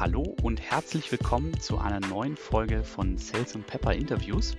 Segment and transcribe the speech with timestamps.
[0.00, 4.56] Hallo und herzlich willkommen zu einer neuen Folge von Sales and Pepper Interviews.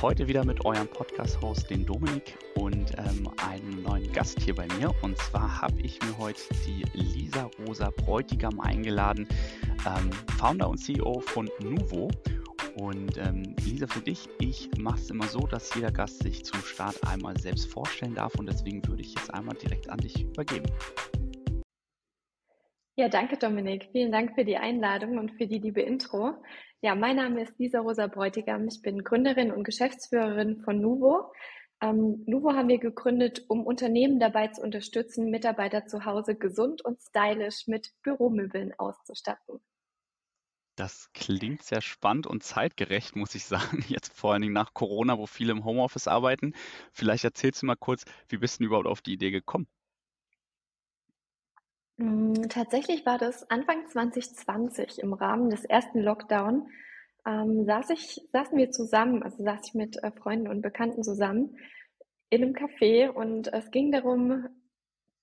[0.00, 4.90] Heute wieder mit eurem Podcast-Host, den Dominik, und ähm, einem neuen Gast hier bei mir.
[5.02, 9.28] Und zwar habe ich mir heute die Lisa Rosa Bräutigam eingeladen,
[9.86, 12.10] ähm, Founder und CEO von Nuvo.
[12.76, 16.62] Und ähm, Lisa, für dich, ich mache es immer so, dass jeder Gast sich zum
[16.62, 20.66] Start einmal selbst vorstellen darf und deswegen würde ich jetzt einmal direkt an dich übergeben.
[22.96, 23.88] Ja, danke Dominik.
[23.92, 26.34] Vielen Dank für die Einladung und für die liebe Intro.
[26.82, 28.68] Ja, mein Name ist Lisa Rosa Bräutigam.
[28.68, 31.32] Ich bin Gründerin und Geschäftsführerin von Nuvo.
[31.80, 37.00] Ähm, Nuvo haben wir gegründet, um Unternehmen dabei zu unterstützen, Mitarbeiter zu Hause gesund und
[37.00, 39.60] stylisch mit Büromöbeln auszustatten.
[40.76, 43.82] Das klingt sehr spannend und zeitgerecht, muss ich sagen.
[43.88, 46.52] Jetzt vor allen Dingen nach Corona, wo viele im Homeoffice arbeiten.
[46.92, 49.66] Vielleicht erzählst du mal kurz, wie bist du überhaupt auf die Idee gekommen?
[52.02, 56.68] Hm, tatsächlich war das Anfang 2020 im Rahmen des ersten Lockdown,
[57.24, 61.56] ähm, saß ich saßen wir zusammen, also saß ich mit, äh, Freunden und Bekannten zusammen
[62.28, 64.48] in einem Café und es ging darum,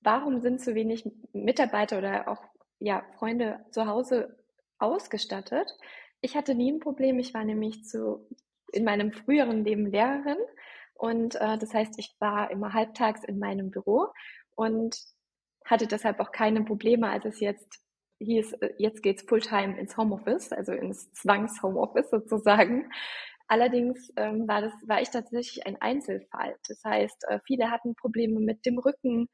[0.02, 2.42] warum sind zu wenig Mitarbeiter oder auch,
[2.80, 4.38] ja, Freunde zu Hause
[4.78, 5.76] ausgestattet?
[6.22, 7.20] Ich hatte nie ein Problem.
[7.20, 8.26] Ich war nämlich zu
[8.72, 10.38] in meinem früheren Leben Lehrerin
[10.94, 14.08] und, äh, das heißt, ich war immer halbtags in meinem Büro
[14.56, 14.96] und
[15.70, 17.82] hatte deshalb auch keine Probleme, als es jetzt
[18.20, 22.92] hieß, äh, jetzt geht's Fulltime ins Homeoffice, also ins Zwangs-Homeoffice sozusagen.
[23.48, 26.56] Allerdings ähm, war, das, war ich tatsächlich ein Einzelfall.
[26.68, 29.28] Das heißt, äh, viele hatten Probleme mit dem Rücken,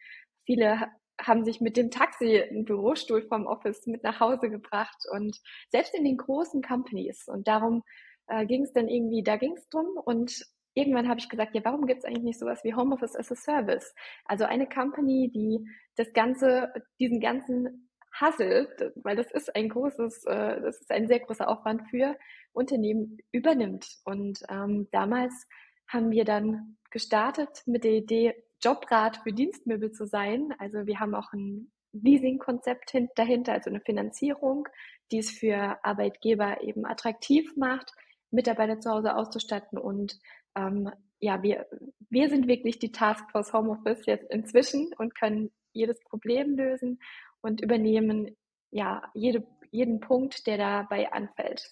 [0.46, 0.88] viele
[1.20, 5.38] haben sich mit dem Taxi einen Bürostuhl vom Office mit nach Hause gebracht und
[5.70, 7.26] selbst in den großen Companies.
[7.28, 7.84] Und darum
[8.28, 11.62] äh, ging es dann irgendwie, da ging es drum und irgendwann habe ich gesagt, ja,
[11.64, 13.96] warum gibt es eigentlich nicht sowas wie Homeoffice as a Service?
[14.26, 17.90] Also eine Company, die das ganze, diesen ganzen
[18.22, 22.16] Hustle, weil das ist ein großes, äh, das ist ein sehr großer Aufwand für
[22.54, 23.88] Unternehmen übernimmt.
[24.06, 25.48] Und ähm, damals
[25.88, 28.34] haben wir dann gestartet mit der Idee,
[28.64, 30.54] Jobrat für Dienstmöbel zu sein.
[30.60, 34.68] Also wir haben auch ein Leasing-Konzept dahinter, also eine Finanzierung,
[35.12, 37.92] die es für Arbeitgeber eben attraktiv macht,
[38.32, 40.20] Mitarbeiter zu Hause auszustatten und
[40.56, 40.90] ähm,
[41.20, 41.68] ja, wir,
[42.10, 47.00] wir sind wirklich die Taskforce Homeoffice jetzt inzwischen und können jedes Problem lösen
[47.42, 48.36] und übernehmen
[48.72, 51.70] ja jede, jeden Punkt, der dabei anfällt.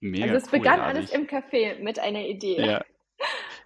[0.00, 2.60] Mega also es cool, begann alles im Café mit einer Idee.
[2.60, 2.84] Ja,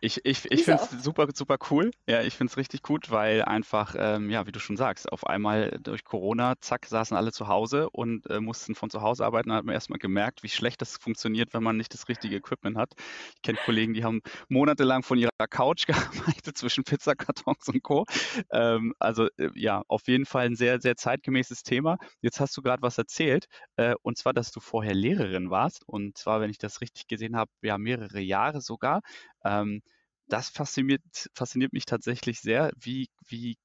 [0.03, 1.91] ich, ich, ich finde es super, super cool.
[2.09, 5.27] Ja, ich finde es richtig gut, weil einfach, ähm, ja, wie du schon sagst, auf
[5.27, 9.51] einmal durch Corona, zack, saßen alle zu Hause und äh, mussten von zu Hause arbeiten.
[9.51, 12.79] Da hat man erstmal gemerkt, wie schlecht das funktioniert, wenn man nicht das richtige Equipment
[12.79, 12.95] hat.
[13.37, 18.07] Ich kenne Kollegen, die haben monatelang von ihrer Couch gearbeitet zwischen Pizzakartons und Co.
[18.51, 21.99] Ähm, also äh, ja, auf jeden Fall ein sehr, sehr zeitgemäßes Thema.
[22.23, 23.47] Jetzt hast du gerade was erzählt,
[23.77, 25.83] äh, und zwar, dass du vorher Lehrerin warst.
[25.87, 29.03] Und zwar, wenn ich das richtig gesehen habe, ja, mehrere Jahre sogar.
[29.45, 29.83] Ähm,
[30.29, 31.03] das fasziniert,
[31.35, 33.59] fasziniert mich tatsächlich sehr, wie, wie,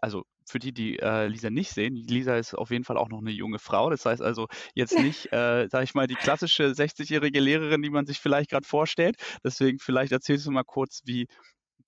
[0.00, 3.20] also für die, die äh, Lisa nicht sehen, Lisa ist auf jeden Fall auch noch
[3.20, 3.88] eine junge Frau.
[3.90, 8.06] Das heißt also jetzt nicht, äh, sage ich mal, die klassische 60-jährige Lehrerin, die man
[8.06, 9.16] sich vielleicht gerade vorstellt.
[9.44, 11.28] Deswegen vielleicht erzählst du mal kurz, wie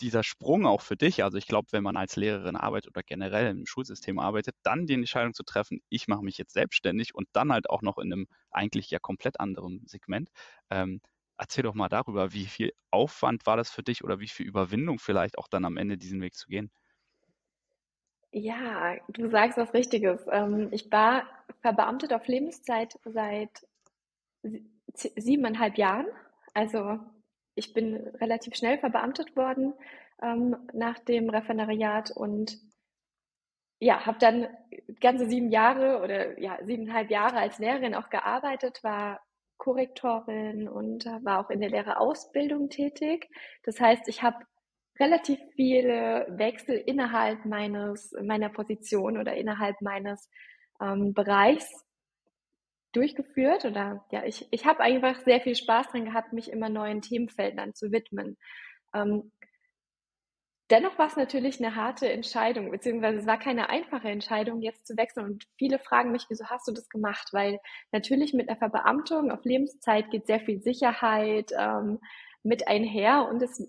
[0.00, 3.50] dieser Sprung auch für dich, also ich glaube, wenn man als Lehrerin arbeitet oder generell
[3.50, 7.52] im Schulsystem arbeitet, dann die Entscheidung zu treffen, ich mache mich jetzt selbstständig und dann
[7.52, 10.28] halt auch noch in einem eigentlich ja komplett anderen Segment,
[10.70, 11.00] ähm,
[11.42, 15.00] Erzähl doch mal darüber, wie viel Aufwand war das für dich oder wie viel Überwindung
[15.00, 16.70] vielleicht auch dann am Ende diesen Weg zu gehen?
[18.30, 20.24] Ja, du sagst was Richtiges.
[20.30, 21.24] Ähm, ich war
[21.60, 23.66] verbeamtet auf Lebenszeit seit
[24.94, 26.06] siebeneinhalb Jahren.
[26.54, 27.00] Also
[27.56, 29.74] ich bin relativ schnell verbeamtet worden
[30.22, 32.56] ähm, nach dem Referendariat und
[33.80, 34.46] ja, habe dann
[35.00, 39.20] ganze sieben Jahre oder ja siebeneinhalb Jahre als Lehrerin auch gearbeitet, war
[39.62, 43.28] Korrektorin und war auch in der Lehrerausbildung tätig.
[43.62, 44.44] Das heißt, ich habe
[44.98, 50.28] relativ viele Wechsel innerhalb meines meiner Position oder innerhalb meines
[50.80, 51.70] ähm, Bereichs
[52.90, 57.00] durchgeführt oder ja, ich, ich habe einfach sehr viel Spaß dran gehabt, mich immer neuen
[57.00, 58.36] Themenfeldern zu widmen.
[58.92, 59.30] Ähm,
[60.72, 64.96] Dennoch war es natürlich eine harte Entscheidung, beziehungsweise es war keine einfache Entscheidung, jetzt zu
[64.96, 65.26] wechseln.
[65.26, 67.28] Und viele fragen mich, wieso hast du das gemacht?
[67.32, 67.60] Weil
[67.92, 71.98] natürlich mit einer Verbeamtung auf Lebenszeit geht sehr viel Sicherheit ähm,
[72.42, 73.62] mit einher und es,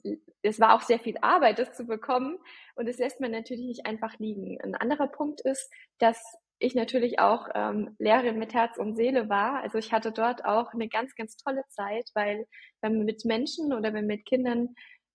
[0.44, 2.38] es war auch sehr viel Arbeit, das zu bekommen.
[2.76, 4.58] Und das lässt man natürlich nicht einfach liegen.
[4.62, 6.24] Ein anderer Punkt ist, dass
[6.58, 9.62] ich natürlich auch ähm, Lehrerin mit Herz und Seele war.
[9.62, 12.48] Also ich hatte dort auch eine ganz, ganz tolle Zeit, weil
[12.80, 14.70] wenn man mit Menschen oder wenn man mit Kindern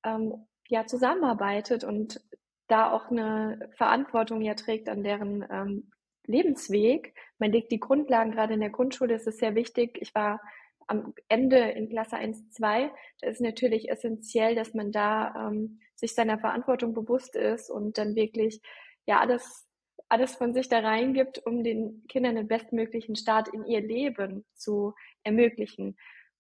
[0.04, 2.20] ähm, ja zusammenarbeitet und
[2.68, 5.90] da auch eine Verantwortung ja trägt, an deren ähm,
[6.26, 7.14] Lebensweg.
[7.38, 9.98] Man legt die Grundlagen, gerade in der Grundschule ist sehr wichtig.
[10.00, 10.40] Ich war
[10.86, 16.14] am Ende in Klasse 1, 2, da ist natürlich essentiell, dass man da ähm, sich
[16.14, 18.60] seiner Verantwortung bewusst ist und dann wirklich
[19.06, 19.66] ja alles,
[20.08, 24.94] alles von sich da reingibt, um den Kindern den bestmöglichen Start in ihr Leben zu
[25.24, 25.96] ermöglichen.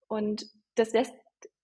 [0.06, 0.46] Und
[0.76, 1.14] das lässt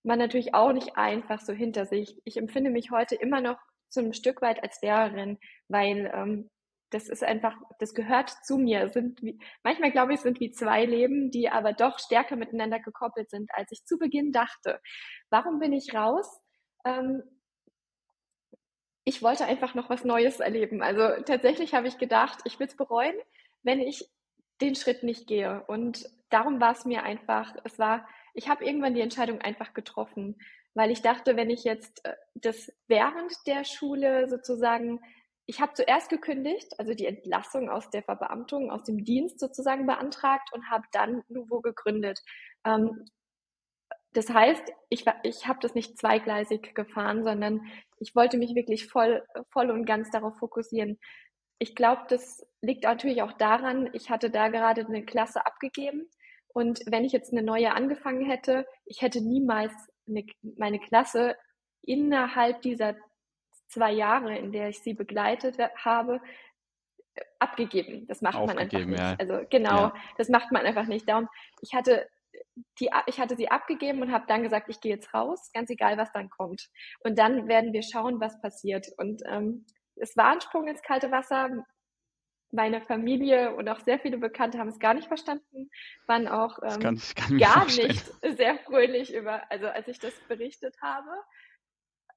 [0.04, 2.20] man natürlich auch nicht einfach so hinter sich.
[2.24, 3.58] Ich empfinde mich heute immer noch
[3.88, 6.50] so ein Stück weit als Lehrerin, weil ähm,
[6.90, 8.88] das ist einfach, das gehört zu mir.
[8.90, 13.30] Sind wie, manchmal glaube ich, sind wie zwei Leben, die aber doch stärker miteinander gekoppelt
[13.30, 14.80] sind, als ich zu Beginn dachte.
[15.30, 16.40] Warum bin ich raus?
[16.84, 17.22] Ähm,
[19.04, 20.82] ich wollte einfach noch was Neues erleben.
[20.82, 23.14] Also tatsächlich habe ich gedacht, ich will es bereuen,
[23.62, 24.08] wenn ich
[24.60, 25.64] den Schritt nicht gehe.
[25.66, 30.36] Und darum war es mir einfach, es war, ich habe irgendwann die Entscheidung einfach getroffen,
[30.74, 35.00] weil ich dachte, wenn ich jetzt äh, das während der Schule sozusagen,
[35.46, 40.50] ich habe zuerst gekündigt, also die Entlassung aus der Verbeamtung, aus dem Dienst sozusagen beantragt
[40.52, 42.20] und habe dann Nuvo gegründet.
[42.64, 43.04] Ähm,
[44.12, 47.62] das heißt, ich, ich habe das nicht zweigleisig gefahren, sondern
[47.98, 50.98] ich wollte mich wirklich voll, voll und ganz darauf fokussieren.
[51.58, 56.08] Ich glaube, das liegt natürlich auch daran, ich hatte da gerade eine Klasse abgegeben
[56.54, 59.72] und wenn ich jetzt eine neue angefangen hätte, ich hätte niemals
[60.08, 60.24] eine,
[60.56, 61.36] meine Klasse
[61.82, 62.94] innerhalb dieser
[63.68, 66.20] zwei Jahre, in der ich sie begleitet habe,
[67.38, 68.06] abgegeben.
[68.06, 68.98] Das macht man einfach nicht.
[68.98, 69.16] Ja.
[69.18, 69.94] Also genau, ja.
[70.16, 71.08] das macht man einfach nicht.
[71.08, 71.28] Darum,
[71.60, 72.08] ich hatte
[72.78, 75.98] die, ich hatte sie abgegeben und habe dann gesagt, ich gehe jetzt raus, ganz egal,
[75.98, 76.68] was dann kommt.
[77.00, 78.86] Und dann werden wir schauen, was passiert.
[78.96, 79.66] Und ähm,
[79.96, 81.64] es war ein Sprung ins kalte Wasser.
[82.54, 85.70] Meine Familie und auch sehr viele Bekannte haben es gar nicht verstanden,
[86.06, 88.04] waren auch ähm, kann, kann gar nicht
[88.36, 91.10] sehr fröhlich über, also als ich das berichtet habe.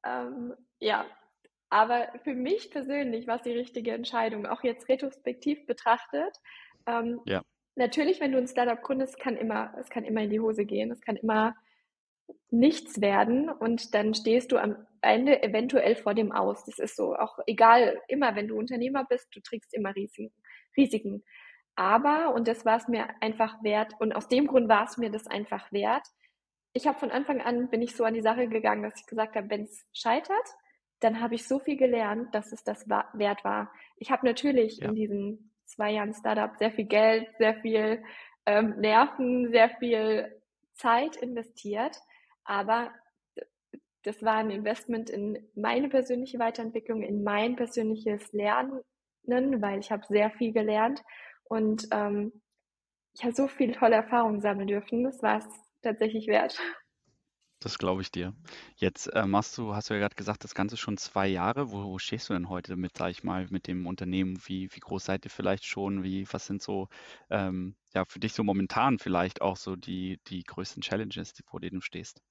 [0.06, 1.06] Ähm, ja,
[1.70, 6.38] aber für mich persönlich war es die richtige Entscheidung, auch jetzt retrospektiv betrachtet.
[6.86, 7.42] Ähm, ja
[7.78, 10.92] natürlich, wenn du ein Startup gründest, kann immer, es kann immer in die Hose gehen,
[10.92, 11.56] es kann immer
[12.50, 16.64] nichts werden und dann stehst du am Ende eventuell vor dem Aus.
[16.66, 20.34] Das ist so, auch egal, immer wenn du Unternehmer bist, du trägst immer Risiken.
[20.76, 21.24] Risiken.
[21.76, 25.12] Aber, und das war es mir einfach wert, und aus dem Grund war es mir
[25.12, 26.08] das einfach wert.
[26.74, 29.36] Ich habe von Anfang an, bin ich so an die Sache gegangen, dass ich gesagt
[29.36, 30.48] habe, wenn es scheitert,
[31.00, 33.72] dann habe ich so viel gelernt, dass es das wert war.
[33.98, 34.90] Ich habe natürlich ja.
[34.90, 38.04] in diesen zwei Jahren Startup sehr viel Geld, sehr viel
[38.46, 40.42] ähm, Nerven, sehr viel
[40.74, 41.98] Zeit investiert.
[42.48, 42.92] Aber
[44.04, 48.82] das war ein Investment in meine persönliche Weiterentwicklung, in mein persönliches Lernen,
[49.26, 51.04] weil ich habe sehr viel gelernt
[51.44, 52.42] und ähm,
[53.14, 55.04] ich habe so viele tolle Erfahrungen sammeln dürfen.
[55.04, 55.46] Das war es
[55.82, 56.58] tatsächlich wert.
[57.60, 58.36] Das glaube ich dir.
[58.76, 61.72] Jetzt äh, machst du, hast du ja gerade gesagt, das Ganze schon zwei Jahre.
[61.72, 64.40] Wo, wo stehst du denn heute mit, sag ich mal, mit dem Unternehmen?
[64.46, 66.04] Wie, wie groß seid ihr vielleicht schon?
[66.04, 66.88] Wie, was sind so,
[67.32, 71.80] ähm, ja, für dich so momentan vielleicht auch so die, die größten Challenges, vor denen
[71.80, 72.22] du stehst?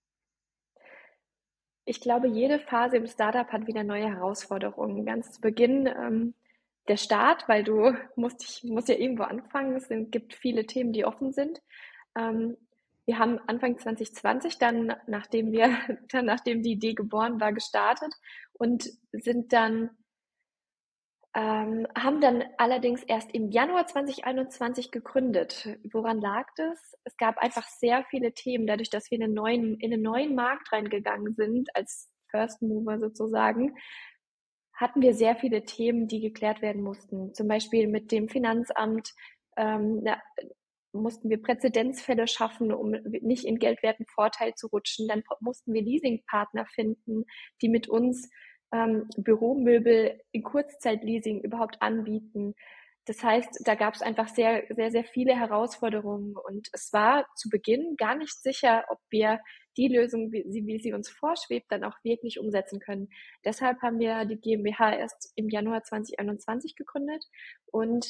[1.88, 5.06] Ich glaube, jede Phase im Startup hat wieder neue Herausforderungen.
[5.06, 6.34] Ganz zu Beginn ähm,
[6.88, 9.76] der Start, weil du musst, ich, musst ja irgendwo anfangen.
[9.76, 11.62] Es gibt viele Themen, die offen sind.
[12.16, 12.56] Ähm,
[13.04, 15.78] wir haben Anfang 2020 dann, nachdem wir,
[16.10, 18.12] dann nachdem die Idee geboren war, gestartet
[18.52, 19.90] und sind dann,
[21.36, 25.68] ähm, haben dann allerdings erst im Januar 2021 gegründet.
[25.92, 26.96] Woran lag das?
[27.04, 30.34] Es gab einfach sehr viele Themen, dadurch, dass wir in einen neuen, in einen neuen
[30.34, 33.76] Markt reingegangen sind, als First Mover sozusagen,
[34.72, 37.34] hatten wir sehr viele Themen, die geklärt werden mussten.
[37.34, 39.12] Zum Beispiel mit dem Finanzamt,
[39.58, 40.02] ähm,
[40.92, 45.06] mussten wir Präzedenzfälle schaffen, um nicht in geldwerten Vorteil zu rutschen.
[45.06, 47.26] Dann mussten wir Leasingpartner finden,
[47.60, 48.30] die mit uns
[48.72, 52.54] ähm, Büromöbel in Kurzzeitleasing überhaupt anbieten.
[53.06, 57.48] Das heißt, da gab es einfach sehr, sehr, sehr viele Herausforderungen und es war zu
[57.48, 59.40] Beginn gar nicht sicher, ob wir
[59.76, 63.08] die Lösung, wie sie, wie sie uns vorschwebt, dann auch wirklich umsetzen können.
[63.44, 67.24] Deshalb haben wir die GmbH erst im Januar 2021 gegründet
[67.66, 68.06] und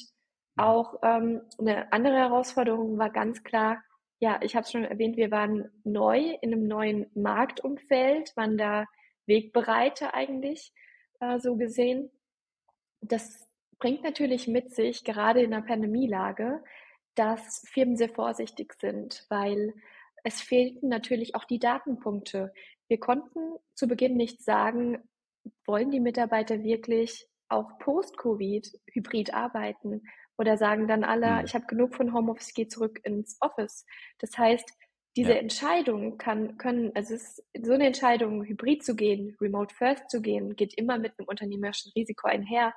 [0.56, 3.82] auch ähm, eine andere Herausforderung war ganz klar,
[4.18, 8.86] ja, ich habe es schon erwähnt, wir waren neu in einem neuen Marktumfeld, waren da
[9.26, 10.72] Wegbereiter eigentlich
[11.20, 12.10] äh, so gesehen.
[13.00, 16.62] Das bringt natürlich mit sich, gerade in der Pandemielage,
[17.14, 19.74] dass Firmen sehr vorsichtig sind, weil
[20.24, 22.52] es fehlten natürlich auch die Datenpunkte.
[22.88, 24.98] Wir konnten zu Beginn nicht sagen,
[25.66, 30.02] wollen die Mitarbeiter wirklich auch post-Covid hybrid arbeiten?
[30.38, 31.44] Oder sagen dann alle, mhm.
[31.44, 33.86] ich habe genug von Homeoffice, gehe zurück ins Office.
[34.18, 34.70] Das heißt,
[35.16, 35.38] diese ja.
[35.38, 40.20] Entscheidung kann, können, also es ist so eine Entscheidung, hybrid zu gehen, remote first zu
[40.20, 42.74] gehen, geht immer mit einem unternehmerischen Risiko einher.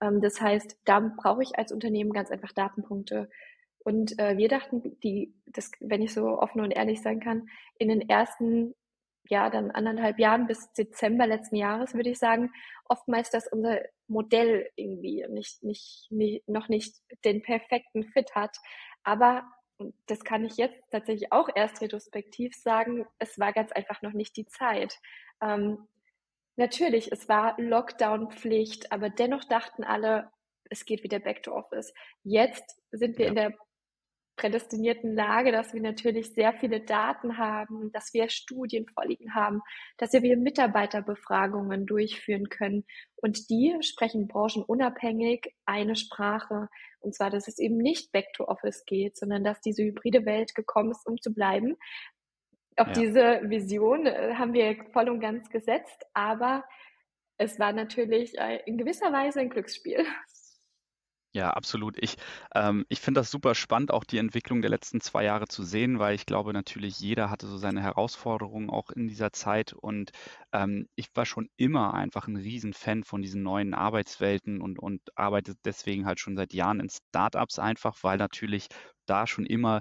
[0.00, 3.28] Ähm, das heißt, da brauche ich als Unternehmen ganz einfach Datenpunkte.
[3.84, 7.88] Und äh, wir dachten, die, das, wenn ich so offen und ehrlich sein kann, in
[7.88, 8.74] den ersten
[9.28, 12.50] ja, dann anderthalb Jahren bis Dezember letzten Jahres, würde ich sagen,
[12.88, 18.56] oftmals, dass unser Modell irgendwie nicht, nicht, nicht, noch nicht den perfekten Fit hat.
[19.04, 19.44] Aber
[20.06, 24.36] das kann ich jetzt tatsächlich auch erst retrospektiv sagen, es war ganz einfach noch nicht
[24.36, 24.98] die Zeit.
[25.40, 25.88] Ähm,
[26.56, 30.30] natürlich, es war Lockdown-Pflicht, aber dennoch dachten alle,
[30.70, 31.92] es geht wieder back to office.
[32.22, 33.30] Jetzt sind wir ja.
[33.30, 33.54] in der
[34.36, 39.60] prädestinierten Lage, dass wir natürlich sehr viele Daten haben, dass wir Studien vorliegen haben,
[39.98, 42.84] dass wir Mitarbeiterbefragungen durchführen können.
[43.16, 46.68] Und die sprechen branchenunabhängig eine Sprache.
[47.00, 50.54] Und zwar, dass es eben nicht back to office geht, sondern dass diese hybride Welt
[50.54, 51.76] gekommen ist, um zu bleiben.
[52.76, 52.92] Auf ja.
[52.94, 56.64] diese Vision äh, haben wir voll und ganz gesetzt, aber
[57.36, 60.06] es war natürlich äh, in gewisser Weise ein Glücksspiel.
[61.34, 61.96] Ja, absolut.
[61.98, 62.16] Ich,
[62.54, 65.98] ähm, ich finde das super spannend, auch die Entwicklung der letzten zwei Jahre zu sehen,
[65.98, 69.72] weil ich glaube, natürlich jeder hatte so seine Herausforderungen auch in dieser Zeit.
[69.72, 70.10] Und
[70.52, 75.54] ähm, ich war schon immer einfach ein Riesenfan von diesen neuen Arbeitswelten und, und arbeite
[75.64, 78.68] deswegen halt schon seit Jahren in Startups einfach, weil natürlich
[79.06, 79.80] da schon immer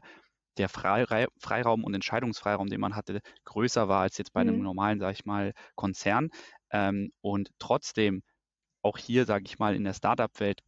[0.58, 4.64] der Freiraum und Entscheidungsfreiraum, den man hatte, größer war als jetzt bei einem mhm.
[4.64, 6.30] normalen, sage ich mal, Konzern.
[6.72, 8.22] Ähm, und trotzdem
[8.82, 10.62] auch hier, sage ich mal, in der Startup-Welt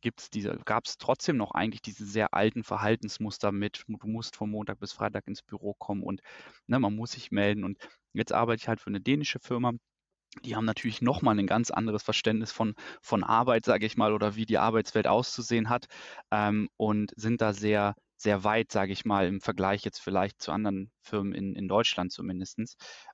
[0.65, 4.93] gab es trotzdem noch eigentlich diese sehr alten Verhaltensmuster mit, du musst von Montag bis
[4.93, 6.22] Freitag ins Büro kommen und
[6.67, 7.63] ne, man muss sich melden.
[7.63, 7.77] Und
[8.13, 9.74] jetzt arbeite ich halt für eine dänische Firma.
[10.43, 14.36] Die haben natürlich nochmal ein ganz anderes Verständnis von, von Arbeit, sage ich mal, oder
[14.36, 15.86] wie die Arbeitswelt auszusehen hat
[16.32, 20.51] ähm, und sind da sehr, sehr weit, sage ich mal, im Vergleich jetzt vielleicht zu
[20.51, 22.60] anderen Firmen in, in Deutschland zumindest.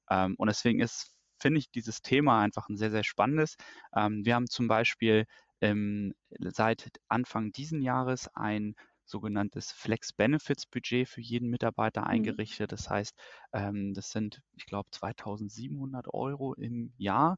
[0.09, 3.55] Ähm, und deswegen ist finde ich dieses Thema einfach ein sehr, sehr spannendes.
[3.95, 5.25] Ähm, wir haben zum Beispiel
[5.61, 12.07] ähm, seit Anfang diesen Jahres ein sogenanntes Flex Benefits Budget für jeden Mitarbeiter mhm.
[12.07, 12.71] eingerichtet.
[12.71, 13.15] Das heißt,
[13.53, 17.37] ähm, das sind, ich glaube, 2700 Euro im Jahr,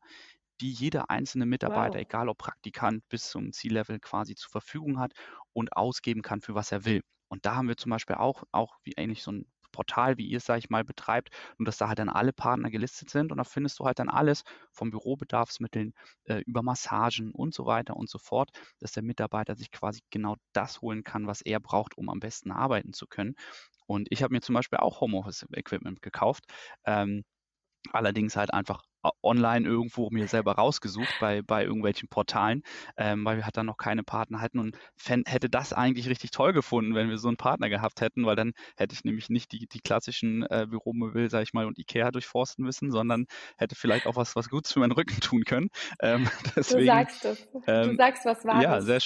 [0.60, 2.02] die jeder einzelne Mitarbeiter, wow.
[2.02, 5.14] egal ob Praktikant bis zum Ziellevel quasi zur Verfügung hat
[5.54, 7.02] und ausgeben kann, für was er will.
[7.30, 10.38] Und da haben wir zum Beispiel auch, auch wie ähnlich so ein Portal, wie ihr
[10.38, 13.38] es, sage ich mal, betreibt und dass da halt dann alle Partner gelistet sind und
[13.38, 15.94] da findest du halt dann alles vom Bürobedarfsmitteln
[16.26, 18.50] äh, über Massagen und so weiter und so fort,
[18.80, 22.52] dass der Mitarbeiter sich quasi genau das holen kann, was er braucht, um am besten
[22.52, 23.36] arbeiten zu können.
[23.88, 26.46] Und ich habe mir zum Beispiel auch Homeoffice-Equipment gekauft.
[26.86, 27.24] Ähm,
[27.92, 28.84] allerdings halt einfach
[29.24, 32.64] online irgendwo mir selber rausgesucht bei, bei irgendwelchen Portalen,
[32.98, 36.32] ähm, weil wir halt dann noch keine Partner hatten und fänd, hätte das eigentlich richtig
[36.32, 39.52] toll gefunden, wenn wir so einen Partner gehabt hätten, weil dann hätte ich nämlich nicht
[39.52, 43.26] die, die klassischen äh, Büromöbel, sag ich mal, und Ikea durchforsten müssen, sondern
[43.58, 45.70] hätte vielleicht auch was, was Gutes für meinen Rücken tun können.
[46.04, 47.48] Ähm, deswegen, du sagst es.
[47.68, 48.64] Ähm, du sagst was Wahres.
[48.64, 49.00] Ja, sehr,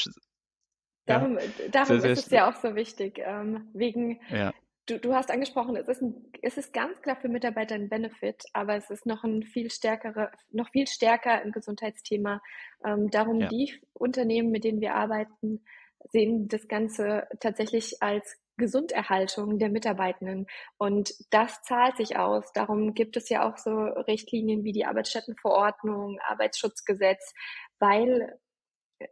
[1.05, 3.19] Darum, ja, darum sehr, sehr ist es ja auch so wichtig.
[3.23, 4.53] Ähm, wegen, ja
[4.85, 8.43] du, du hast angesprochen, es ist, ein, es ist ganz klar für Mitarbeiter ein Benefit,
[8.53, 12.41] aber es ist noch ein viel stärkere, noch viel stärker ein Gesundheitsthema.
[12.85, 13.47] Ähm, darum ja.
[13.47, 15.63] die Unternehmen, mit denen wir arbeiten,
[16.11, 20.47] sehen das Ganze tatsächlich als Gesunderhaltung der Mitarbeitenden.
[20.77, 22.51] Und das zahlt sich aus.
[22.53, 27.33] Darum gibt es ja auch so Richtlinien wie die Arbeitsstättenverordnung, Arbeitsschutzgesetz,
[27.79, 28.39] weil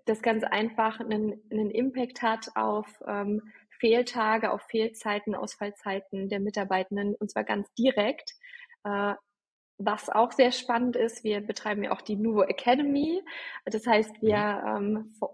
[0.06, 3.42] das ganz einfach einen, einen Impact hat auf ähm,
[3.84, 8.32] Fehltage, auf Fehlzeiten, Ausfallzeiten der Mitarbeitenden und zwar ganz direkt.
[8.86, 9.16] Äh,
[9.78, 13.22] was auch sehr spannend ist, wir betreiben ja auch die Nuvo Academy.
[13.66, 15.12] Das heißt, wir mhm.
[15.22, 15.34] ähm,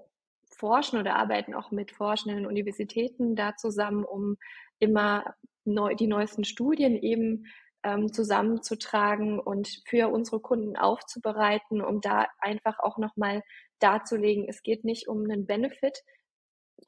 [0.58, 4.38] forschen oder arbeiten auch mit forschenden Universitäten da zusammen, um
[4.80, 7.46] immer neu, die neuesten Studien eben
[7.84, 13.44] ähm, zusammenzutragen und für unsere Kunden aufzubereiten, um da einfach auch nochmal
[13.78, 16.00] darzulegen, es geht nicht um einen Benefit,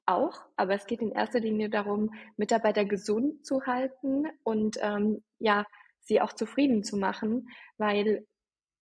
[0.05, 5.65] auch, aber es geht in erster Linie darum, Mitarbeiter gesund zu halten und ähm, ja,
[6.00, 8.25] sie auch zufrieden zu machen, weil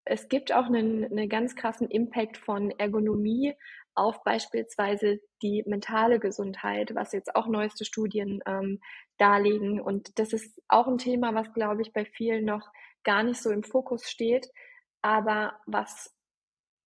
[0.05, 3.55] es gibt auch einen, einen ganz krassen Impact von Ergonomie
[3.95, 8.81] auf beispielsweise die mentale Gesundheit, was jetzt auch neueste Studien ähm,
[9.17, 9.81] darlegen.
[9.81, 12.71] Und das ist auch ein Thema, was, glaube ich, bei vielen noch
[13.05, 14.49] gar nicht so im Fokus steht,
[15.01, 16.16] aber was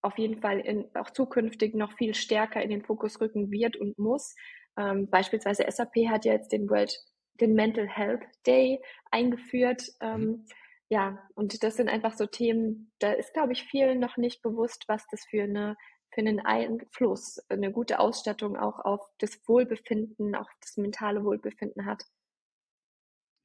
[0.02, 3.98] auf jeden Fall in, auch zukünftig noch viel stärker in den Fokus rücken wird und
[3.98, 4.34] muss.
[4.76, 6.96] Ähm, beispielsweise SAP hat ja jetzt den World,
[7.40, 8.80] den Mental Health Day
[9.10, 9.82] eingeführt.
[10.00, 10.46] Ähm, mhm.
[10.88, 14.84] ja, und das sind einfach so Themen, da ist, glaube ich, vielen noch nicht bewusst,
[14.88, 15.76] was das für eine
[16.12, 22.02] für einen Einfluss, eine gute Ausstattung auch auf das Wohlbefinden, auch das mentale Wohlbefinden hat.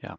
[0.06, 0.18] Ja,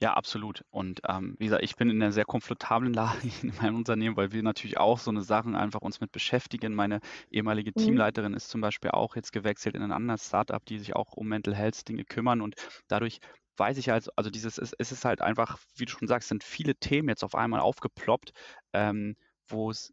[0.00, 0.62] ja, absolut.
[0.70, 4.32] Und ähm, wie gesagt, ich bin in einer sehr komfortablen Lage in meinem Unternehmen, weil
[4.32, 6.74] wir natürlich auch so eine Sachen einfach uns mit beschäftigen.
[6.74, 7.98] Meine ehemalige Mhm.
[7.98, 11.28] Teamleiterin ist zum Beispiel auch jetzt gewechselt in ein anderes Startup, die sich auch um
[11.28, 12.40] Mental Health Dinge kümmern.
[12.40, 12.56] Und
[12.88, 13.18] dadurch
[13.56, 16.42] weiß ich halt, also dieses, es, es ist halt einfach, wie du schon sagst, sind
[16.42, 18.32] viele Themen jetzt auf einmal aufgeploppt,
[18.72, 19.16] ähm,
[19.46, 19.92] wo es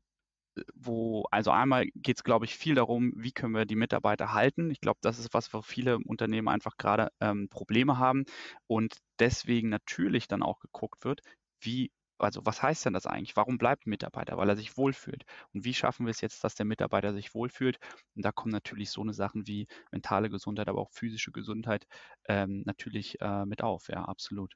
[0.73, 4.71] wo, also einmal geht es, glaube ich, viel darum, wie können wir die Mitarbeiter halten.
[4.71, 8.25] Ich glaube, das ist was, wo viele Unternehmen einfach gerade ähm, Probleme haben
[8.67, 11.21] und deswegen natürlich dann auch geguckt wird,
[11.61, 13.35] wie, also was heißt denn das eigentlich?
[13.35, 14.37] Warum bleibt ein Mitarbeiter?
[14.37, 15.25] Weil er sich wohlfühlt.
[15.53, 17.79] Und wie schaffen wir es jetzt, dass der Mitarbeiter sich wohlfühlt?
[18.15, 21.85] Und da kommen natürlich so eine Sachen wie mentale Gesundheit, aber auch physische Gesundheit
[22.27, 23.87] ähm, natürlich äh, mit auf.
[23.89, 24.53] Ja, absolut.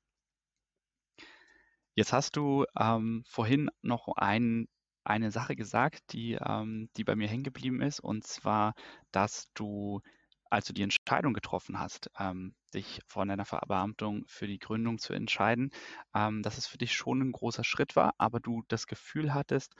[1.95, 4.67] Jetzt hast du ähm, vorhin noch einen
[5.03, 8.73] eine Sache gesagt, die, ähm, die bei mir hängen geblieben ist, und zwar,
[9.11, 10.01] dass du,
[10.49, 15.13] als du die Entscheidung getroffen hast, ähm, dich von deiner Verbeamtung für die Gründung zu
[15.13, 15.71] entscheiden,
[16.15, 19.75] ähm, dass es für dich schon ein großer Schritt war, aber du das Gefühl hattest,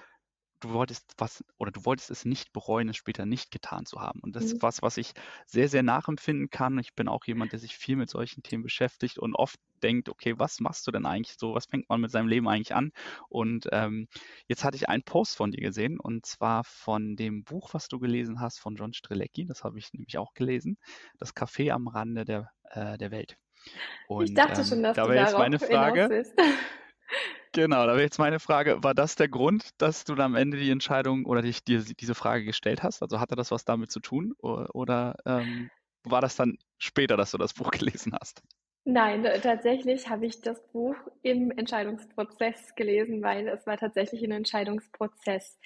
[0.59, 4.19] du wolltest was oder du wolltest es nicht bereuen, es später nicht getan zu haben.
[4.21, 4.53] Und das Mhm.
[4.53, 5.13] ist was, was ich
[5.45, 6.77] sehr, sehr nachempfinden kann.
[6.79, 10.37] Ich bin auch jemand, der sich viel mit solchen Themen beschäftigt und oft denkt, okay,
[10.37, 11.53] was machst du denn eigentlich so?
[11.55, 12.91] Was fängt man mit seinem Leben eigentlich an?
[13.29, 14.07] Und ähm,
[14.47, 17.99] jetzt hatte ich einen Post von dir gesehen und zwar von dem Buch, was du
[17.99, 19.45] gelesen hast von John Strelecki.
[19.45, 20.77] Das habe ich nämlich auch gelesen.
[21.17, 23.37] Das Café am Rande der, äh, der Welt.
[24.17, 26.09] Ich Und dachte schon, ähm, dass da du wäre jetzt meine Frage.
[27.51, 30.57] Genau, da wäre jetzt meine Frage, war das der Grund, dass du dann am Ende
[30.57, 33.01] die Entscheidung oder dich dir diese Frage gestellt hast?
[33.01, 35.71] Also hatte das was damit zu tun o- oder ähm,
[36.03, 38.43] war das dann später, dass du das Buch gelesen hast?
[38.85, 44.31] Nein, äh, tatsächlich habe ich das Buch im Entscheidungsprozess gelesen, weil es war tatsächlich ein
[44.31, 45.59] Entscheidungsprozess.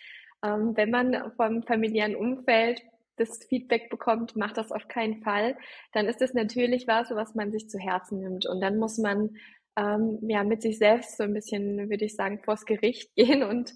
[0.43, 2.81] Ähm, wenn man vom familiären Umfeld
[3.15, 5.55] das Feedback bekommt, macht das auf keinen Fall,
[5.93, 8.45] dann ist es natürlich was, was man sich zu Herzen nimmt.
[8.47, 9.37] Und dann muss man
[9.77, 13.74] ähm, ja mit sich selbst so ein bisschen, würde ich sagen, vors Gericht gehen und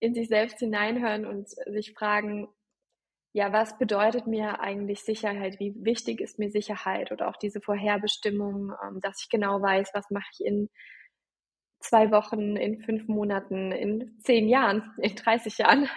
[0.00, 2.48] in sich selbst hineinhören und sich fragen,
[3.34, 5.58] ja, was bedeutet mir eigentlich Sicherheit?
[5.58, 7.12] Wie wichtig ist mir Sicherheit?
[7.12, 10.68] Oder auch diese Vorherbestimmung, ähm, dass ich genau weiß, was mache ich in
[11.80, 15.88] zwei Wochen, in fünf Monaten, in zehn Jahren, in 30 Jahren.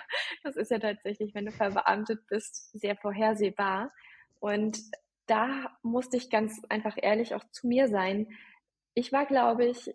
[0.43, 3.91] Das ist ja tatsächlich, wenn du verbeamtet bist, sehr vorhersehbar.
[4.39, 4.77] Und
[5.27, 8.27] da musste ich ganz einfach ehrlich auch zu mir sein.
[8.95, 9.93] Ich war, glaube ich,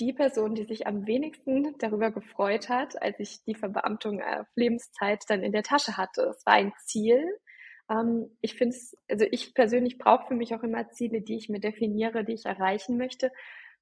[0.00, 5.22] die Person, die sich am wenigsten darüber gefreut hat, als ich die Verbeamtung auf Lebenszeit
[5.28, 6.22] dann in der Tasche hatte.
[6.22, 7.24] Es war ein Ziel.
[7.90, 11.48] Ähm, ich finde es, also ich persönlich brauche für mich auch immer Ziele, die ich
[11.48, 13.30] mir definiere, die ich erreichen möchte.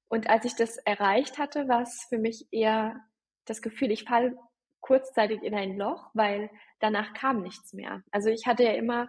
[0.09, 2.99] Und als ich das erreicht hatte, war es für mich eher
[3.45, 4.35] das Gefühl, ich falle
[4.81, 6.49] kurzzeitig in ein Loch, weil
[6.79, 8.03] danach kam nichts mehr.
[8.11, 9.07] Also ich hatte ja immer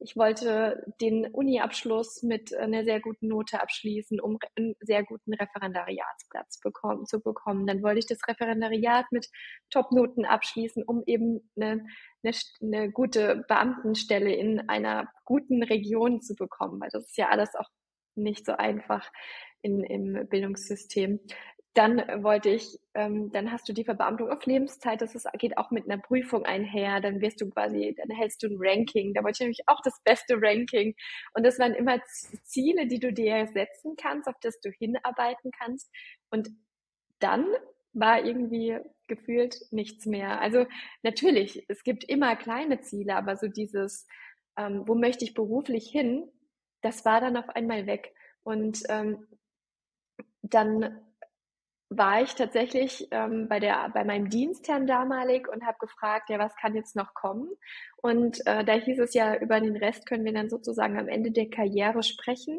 [0.00, 6.60] ich wollte den Uni-Abschluss mit einer sehr guten Note abschließen, um einen sehr guten Referendariatsplatz
[6.60, 7.66] bekommen, zu bekommen.
[7.66, 9.28] Dann wollte ich das Referendariat mit
[9.70, 11.84] Top-Noten abschließen, um eben eine,
[12.22, 17.54] eine, eine gute Beamtenstelle in einer guten Region zu bekommen, weil das ist ja alles
[17.54, 17.68] auch
[18.14, 19.10] nicht so einfach
[19.62, 21.20] in, im Bildungssystem
[21.74, 25.70] dann wollte ich, ähm, dann hast du die Verbeamtung auf Lebenszeit, das ist, geht auch
[25.70, 29.36] mit einer Prüfung einher, dann wirst du quasi, dann hältst du ein Ranking, da wollte
[29.36, 30.96] ich nämlich auch das beste Ranking.
[31.34, 32.00] Und das waren immer
[32.42, 35.90] Ziele, die du dir setzen kannst, auf das du hinarbeiten kannst.
[36.30, 36.50] Und
[37.20, 37.46] dann
[37.92, 40.40] war irgendwie gefühlt nichts mehr.
[40.40, 40.66] Also
[41.02, 44.06] natürlich, es gibt immer kleine Ziele, aber so dieses,
[44.56, 46.28] ähm, wo möchte ich beruflich hin,
[46.82, 48.12] das war dann auf einmal weg.
[48.42, 49.26] Und ähm,
[50.42, 51.00] dann
[51.90, 56.54] war ich tatsächlich ähm, bei, der, bei meinem Dienstherrn damalig und habe gefragt, ja, was
[56.54, 57.50] kann jetzt noch kommen?
[57.96, 61.32] Und äh, da hieß es ja, über den Rest können wir dann sozusagen am Ende
[61.32, 62.58] der Karriere sprechen.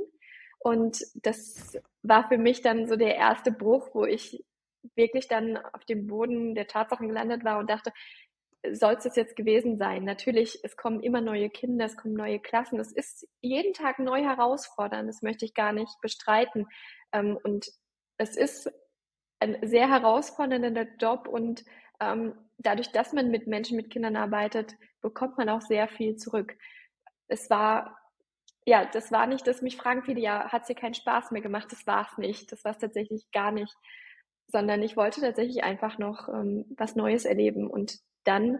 [0.60, 4.44] Und das war für mich dann so der erste Bruch, wo ich
[4.96, 7.94] wirklich dann auf dem Boden der Tatsachen gelandet war und dachte,
[8.70, 10.04] soll es das jetzt gewesen sein?
[10.04, 12.80] Natürlich, es kommen immer neue Kinder, es kommen neue Klassen.
[12.80, 16.67] Es ist jeden Tag neu herausfordernd, das möchte ich gar nicht bestreiten.
[17.13, 17.72] Ähm, und
[18.17, 18.70] es ist
[19.42, 21.66] ein sehr herausfordernder Job und
[22.00, 26.56] ähm, dadurch, dass man mit Menschen, mit Kindern arbeitet, bekommt man auch sehr viel zurück.
[27.28, 27.98] Es war,
[28.66, 31.42] ja, das war nicht, dass mich fragen viele, ja, hat es dir keinen Spaß mehr
[31.42, 31.72] gemacht?
[31.72, 32.52] Das war es nicht.
[32.52, 33.76] Das war es tatsächlich gar nicht.
[34.48, 37.68] Sondern ich wollte tatsächlich einfach noch ähm, was Neues erleben.
[37.68, 38.60] Und dann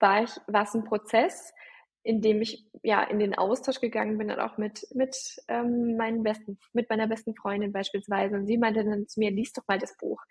[0.00, 1.54] war ich, war es ein Prozess,
[2.02, 5.14] in dem ich ja in den Austausch gegangen bin, dann auch mit, mit
[5.48, 8.36] ähm, meinen besten, mit meiner besten Freundin beispielsweise.
[8.36, 10.22] Und sie meinte dann zu mir, lies doch mal das Buch.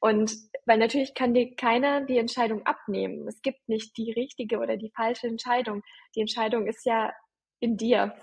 [0.00, 0.34] Und
[0.66, 3.26] weil natürlich kann dir keiner die Entscheidung abnehmen.
[3.26, 5.82] Es gibt nicht die richtige oder die falsche Entscheidung.
[6.14, 7.12] Die Entscheidung ist ja
[7.60, 8.14] in dir.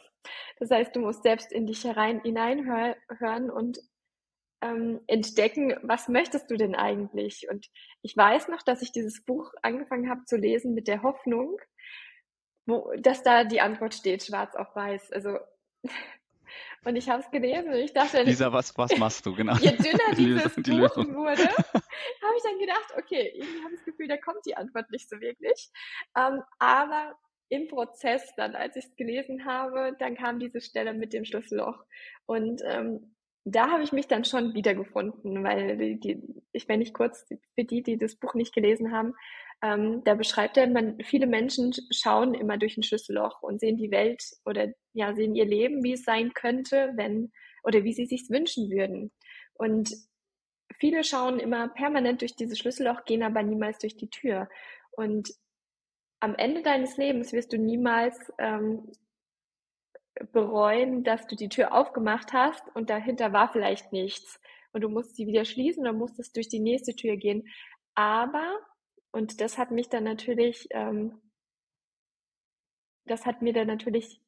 [0.59, 3.79] Das heißt, du musst selbst in dich herein hineinhören und
[4.61, 7.47] ähm, entdecken, was möchtest du denn eigentlich?
[7.49, 7.67] Und
[8.03, 11.57] ich weiß noch, dass ich dieses Buch angefangen habe zu lesen mit der Hoffnung,
[12.65, 15.11] wo, dass da die Antwort steht, schwarz auf weiß.
[15.11, 15.37] Also
[16.85, 19.55] und ich habe es gelesen und ich dachte, Lisa, was, was machst du genau?
[19.55, 23.85] Je dünner dieses die Buch wurde, habe ich dann gedacht, okay, irgendwie habe ich das
[23.85, 25.69] Gefühl, da kommt die Antwort nicht so wirklich.
[26.17, 27.15] Ähm, aber
[27.49, 31.83] im Prozess dann, als ich es gelesen habe, dann kam diese Stelle mit dem Schlüsselloch.
[32.25, 36.93] Und ähm, da habe ich mich dann schon wiedergefunden, weil die, die, ich, wenn ich
[36.93, 39.15] kurz für die, die das Buch nicht gelesen haben,
[39.61, 43.91] ähm, da beschreibt er, man, viele Menschen schauen immer durch ein Schlüsselloch und sehen die
[43.91, 47.31] Welt oder ja, sehen ihr Leben, wie es sein könnte, wenn
[47.63, 49.11] oder wie sie sich wünschen würden.
[49.53, 49.93] Und
[50.79, 54.49] viele schauen immer permanent durch dieses Schlüsselloch, gehen aber niemals durch die Tür.
[54.91, 55.31] Und
[56.19, 58.91] am Ende deines Lebens wirst du niemals ähm,
[60.31, 64.39] bereuen, dass du die Tür aufgemacht hast und dahinter war vielleicht nichts.
[64.73, 67.47] Und du musst sie wieder schließen und musstest durch die nächste Tür gehen.
[67.95, 68.57] Aber,
[69.11, 71.21] und das hat mich dann natürlich, ähm,
[73.05, 74.21] das hat mir dann natürlich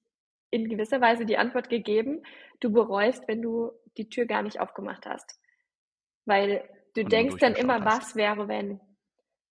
[0.50, 2.22] in gewisser Weise die Antwort gegeben,
[2.60, 5.40] du bereust, wenn du die Tür gar nicht aufgemacht hast.
[6.26, 7.86] Weil du denkst dann immer, hast.
[7.86, 8.80] was wäre, wenn.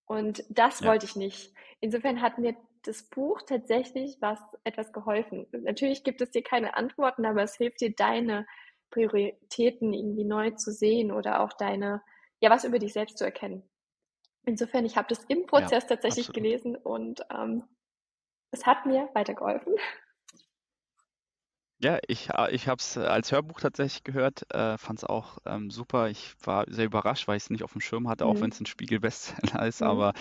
[0.07, 0.89] Und das ja.
[0.89, 1.53] wollte ich nicht.
[1.81, 5.47] Insofern hat mir das Buch tatsächlich was etwas geholfen.
[5.53, 8.47] Natürlich gibt es dir keine Antworten, aber es hilft dir, deine
[8.91, 12.03] Prioritäten irgendwie neu zu sehen oder auch deine,
[12.41, 13.63] ja, was über dich selbst zu erkennen.
[14.45, 16.35] Insofern, ich habe das im Prozess ja, tatsächlich absolut.
[16.35, 17.65] gelesen und ähm,
[18.51, 19.75] es hat mir weitergeholfen.
[21.83, 25.69] Ja, ich, äh, ich habe es als Hörbuch tatsächlich gehört, äh, fand es auch ähm,
[25.69, 26.09] super.
[26.11, 28.43] Ich war sehr überrascht, weil ich es nicht auf dem Schirm hatte, auch mhm.
[28.43, 29.81] wenn es ein Spiegel-Bestseller ist.
[29.81, 29.89] Mhm.
[29.89, 30.13] Aber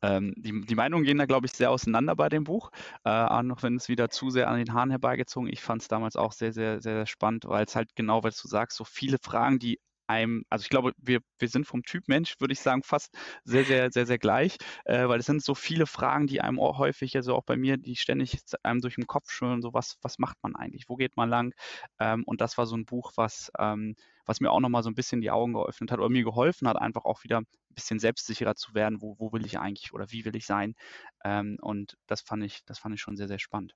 [0.00, 2.70] ähm, die, die Meinungen gehen da, glaube ich, sehr auseinander bei dem Buch.
[3.04, 5.50] Äh, auch noch wenn es wieder zu sehr an den Haaren herbeigezogen.
[5.52, 8.40] Ich fand es damals auch sehr, sehr, sehr, sehr spannend, weil es halt genau, was
[8.40, 9.78] du sagst, so viele Fragen, die
[10.10, 13.64] einem, also ich glaube, wir, wir sind vom Typ Mensch, würde ich sagen, fast sehr,
[13.64, 17.16] sehr, sehr, sehr gleich, äh, weil es sind so viele Fragen, die einem auch häufig,
[17.16, 20.38] also auch bei mir, die ständig einem durch den Kopf schwören, so was, was macht
[20.42, 21.54] man eigentlich, wo geht man lang?
[21.98, 23.94] Ähm, und das war so ein Buch, was, ähm,
[24.26, 26.76] was mir auch nochmal so ein bisschen die Augen geöffnet hat oder mir geholfen hat,
[26.76, 30.24] einfach auch wieder ein bisschen selbstsicherer zu werden, wo, wo will ich eigentlich oder wie
[30.24, 30.74] will ich sein?
[31.24, 33.74] Ähm, und das fand ich, das fand ich schon sehr, sehr spannend.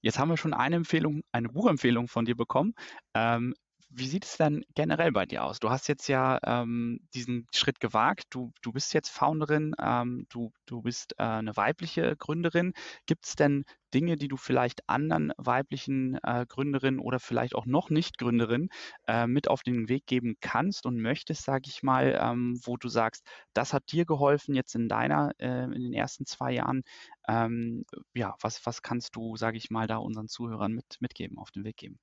[0.00, 2.74] Jetzt haben wir schon eine Empfehlung, eine Buchempfehlung von dir bekommen.
[3.14, 3.54] Ähm,
[3.88, 5.60] wie sieht es denn generell bei dir aus?
[5.60, 8.24] Du hast jetzt ja ähm, diesen Schritt gewagt.
[8.30, 12.72] Du, du bist jetzt Founderin, ähm, du, du bist äh, eine weibliche Gründerin.
[13.06, 17.88] Gibt es denn Dinge, die du vielleicht anderen weiblichen äh, Gründerinnen oder vielleicht auch noch
[17.90, 18.68] nicht Gründerinnen
[19.06, 22.88] äh, mit auf den Weg geben kannst und möchtest, sage ich mal, ähm, wo du
[22.88, 26.82] sagst, das hat dir geholfen jetzt in deiner, äh, in den ersten zwei Jahren.
[27.28, 31.50] Ähm, ja, was, was kannst du, sage ich mal, da unseren Zuhörern mit, mitgeben, auf
[31.50, 31.98] den Weg geben?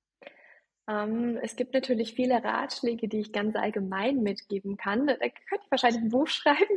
[0.88, 5.06] Ähm, es gibt natürlich viele Ratschläge, die ich ganz allgemein mitgeben kann.
[5.06, 6.76] Da könnte ich wahrscheinlich ein Buch schreiben,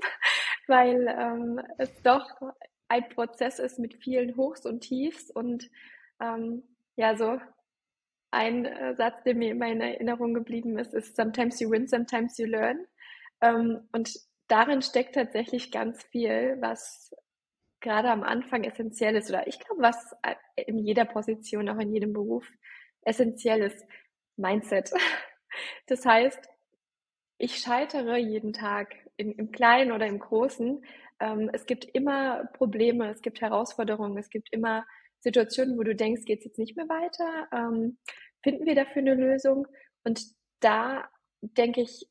[0.67, 2.29] weil ähm, es doch
[2.87, 5.69] ein Prozess ist mit vielen Hochs und Tiefs und
[6.21, 6.63] ähm,
[6.95, 7.39] ja, so
[8.31, 12.37] ein äh, Satz, der mir immer in Erinnerung geblieben ist, ist Sometimes you win, sometimes
[12.37, 12.85] you learn.
[13.41, 14.13] Ähm, und
[14.47, 17.13] darin steckt tatsächlich ganz viel, was
[17.79, 21.93] gerade am Anfang essentiell ist oder ich glaube, was äh, in jeder Position, auch in
[21.93, 22.45] jedem Beruf
[23.07, 23.73] essentielles
[24.35, 24.91] Mindset.
[25.87, 26.47] Das heißt,
[27.39, 30.85] ich scheitere jeden Tag in, im Kleinen oder im Großen.
[31.19, 34.85] Ähm, es gibt immer Probleme, es gibt Herausforderungen, es gibt immer
[35.21, 37.47] Situationen, wo du denkst, geht es jetzt nicht mehr weiter?
[37.51, 37.97] Ähm,
[38.43, 39.67] finden wir dafür eine Lösung?
[40.03, 40.21] Und
[40.59, 41.09] da
[41.41, 42.07] denke ich,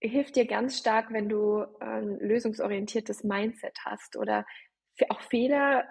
[0.00, 4.44] hilft dir ganz stark, wenn du ein lösungsorientiertes Mindset hast oder
[5.08, 5.88] auch Fehler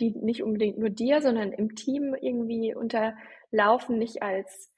[0.00, 4.70] die nicht unbedingt nur dir, sondern im Team irgendwie unterlaufen, nicht als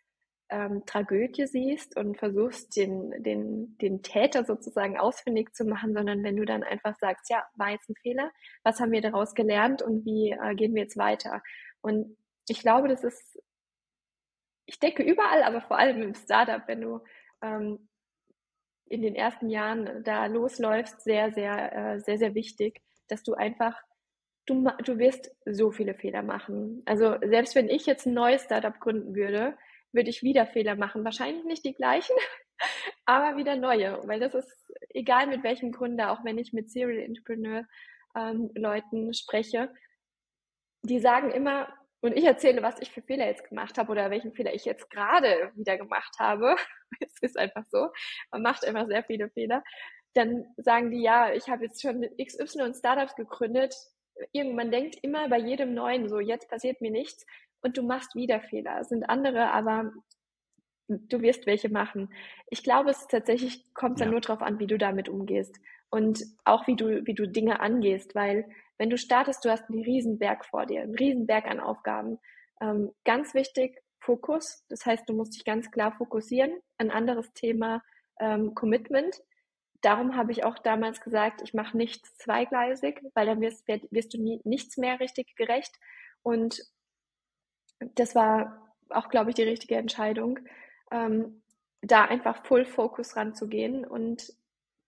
[0.51, 6.37] ähm, Tragödie siehst und versuchst, den, den, den Täter sozusagen ausfindig zu machen, sondern wenn
[6.37, 8.31] du dann einfach sagst, ja, war jetzt ein Fehler,
[8.65, 11.43] was haben wir daraus gelernt und wie äh, gehen wir jetzt weiter?
[11.81, 12.17] Und
[12.49, 13.41] ich glaube, das ist,
[14.67, 17.01] ich denke überall, aber vor allem im Startup, wenn du
[17.43, 17.89] ähm,
[18.87, 23.81] in den ersten Jahren da losläufst, sehr, sehr, äh, sehr, sehr wichtig, dass du einfach
[24.51, 26.83] du, du wirst so viele Fehler machen.
[26.85, 29.57] Also selbst wenn ich jetzt ein neues Startup gründen würde,
[29.93, 31.05] würde ich wieder Fehler machen.
[31.05, 32.17] Wahrscheinlich nicht die gleichen,
[33.07, 34.01] aber wieder neue.
[34.07, 37.65] Weil das ist egal mit welchem Gründer, auch wenn ich mit Serial Entrepreneur
[38.17, 39.73] ähm, Leuten spreche,
[40.83, 41.69] die sagen immer,
[42.03, 44.89] und ich erzähle, was ich für Fehler jetzt gemacht habe oder welchen Fehler ich jetzt
[44.91, 46.57] gerade wieder gemacht habe.
[47.01, 47.89] es ist einfach so.
[48.31, 49.63] Man macht immer sehr viele Fehler.
[50.15, 53.75] Dann sagen die, ja, ich habe jetzt schon mit XY Startups gegründet
[54.33, 57.27] irgendwann denkt immer bei jedem Neuen so, jetzt passiert mir nichts
[57.63, 58.81] und du machst wieder Fehler.
[58.81, 59.93] Es sind andere, aber
[60.89, 62.13] du wirst welche machen.
[62.49, 64.05] Ich glaube, es tatsächlich kommt ja.
[64.05, 67.61] dann nur darauf an, wie du damit umgehst und auch wie du, wie du Dinge
[67.61, 72.19] angehst, weil wenn du startest, du hast einen Riesenberg vor dir, einen Riesenberg an Aufgaben.
[72.61, 74.65] Ähm, ganz wichtig, Fokus.
[74.69, 76.53] Das heißt, du musst dich ganz klar fokussieren.
[76.79, 77.83] Ein anderes Thema,
[78.19, 79.21] ähm, Commitment.
[79.83, 84.19] Darum habe ich auch damals gesagt, ich mache nichts zweigleisig, weil dann wirst, wirst du
[84.19, 85.79] nie, nichts mehr richtig gerecht.
[86.23, 86.63] Und
[87.95, 90.39] das war auch, glaube ich, die richtige Entscheidung,
[90.91, 91.43] ähm,
[91.83, 93.87] da einfach Full Focus ranzugehen.
[93.87, 94.35] Und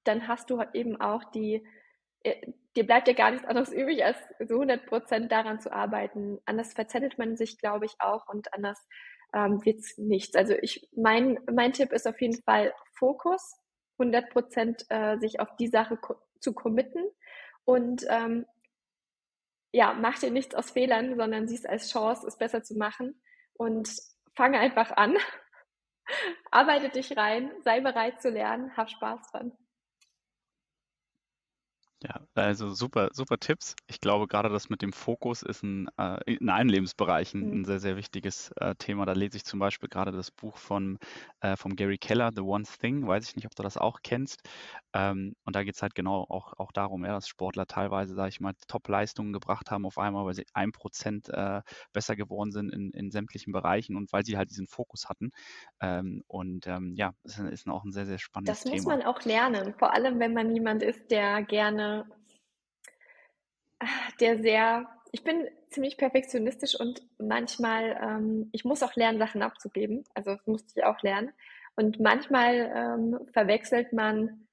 [0.04, 1.66] dann hast du eben auch die,
[2.22, 6.38] äh, dir bleibt ja gar nichts anderes übrig, als so 100 Prozent daran zu arbeiten.
[6.44, 8.86] Anders verzettelt man sich, glaube ich, auch und anders
[9.34, 10.36] ähm, wird nichts.
[10.36, 13.54] Also ich, mein, mein Tipp ist auf jeden Fall Fokus,
[13.98, 17.04] 100 Prozent äh, sich auf die Sache ko zu committen
[17.64, 18.46] und ähm,
[19.72, 23.20] ja, mach dir nichts aus Fehlern, sondern siehst als Chance, es besser zu machen
[23.54, 23.88] und
[24.34, 25.16] fange einfach an.
[26.50, 29.56] Arbeite dich rein, sei bereit zu lernen, hab Spaß dran.
[32.02, 33.76] Ja, also super, super Tipps.
[33.86, 37.60] Ich glaube, gerade das mit dem Fokus ist ein, äh, in allen Lebensbereichen mhm.
[37.60, 39.06] ein sehr, sehr wichtiges äh, Thema.
[39.06, 40.98] Da lese ich zum Beispiel gerade das Buch von,
[41.40, 43.06] äh, von Gary Keller, The One Thing.
[43.06, 44.42] Weiß ich nicht, ob du das auch kennst.
[44.92, 48.30] Ähm, und da geht es halt genau auch, auch darum, ja, dass Sportler teilweise, sage
[48.30, 51.62] ich mal, Top-Leistungen gebracht haben auf einmal, weil sie ein Prozent äh,
[51.92, 55.30] besser geworden sind in, in sämtlichen Bereichen und weil sie halt diesen Fokus hatten.
[55.80, 58.74] Ähm, und ähm, ja, das ist auch ein sehr, sehr spannendes Thema.
[58.74, 61.91] Das muss man auch lernen, vor allem wenn man jemand ist, der gerne
[64.20, 70.04] der sehr, ich bin ziemlich perfektionistisch und manchmal, ähm, ich muss auch lernen, Sachen abzugeben.
[70.14, 71.32] Also das musste ich auch lernen.
[71.76, 74.46] Und manchmal ähm, verwechselt man,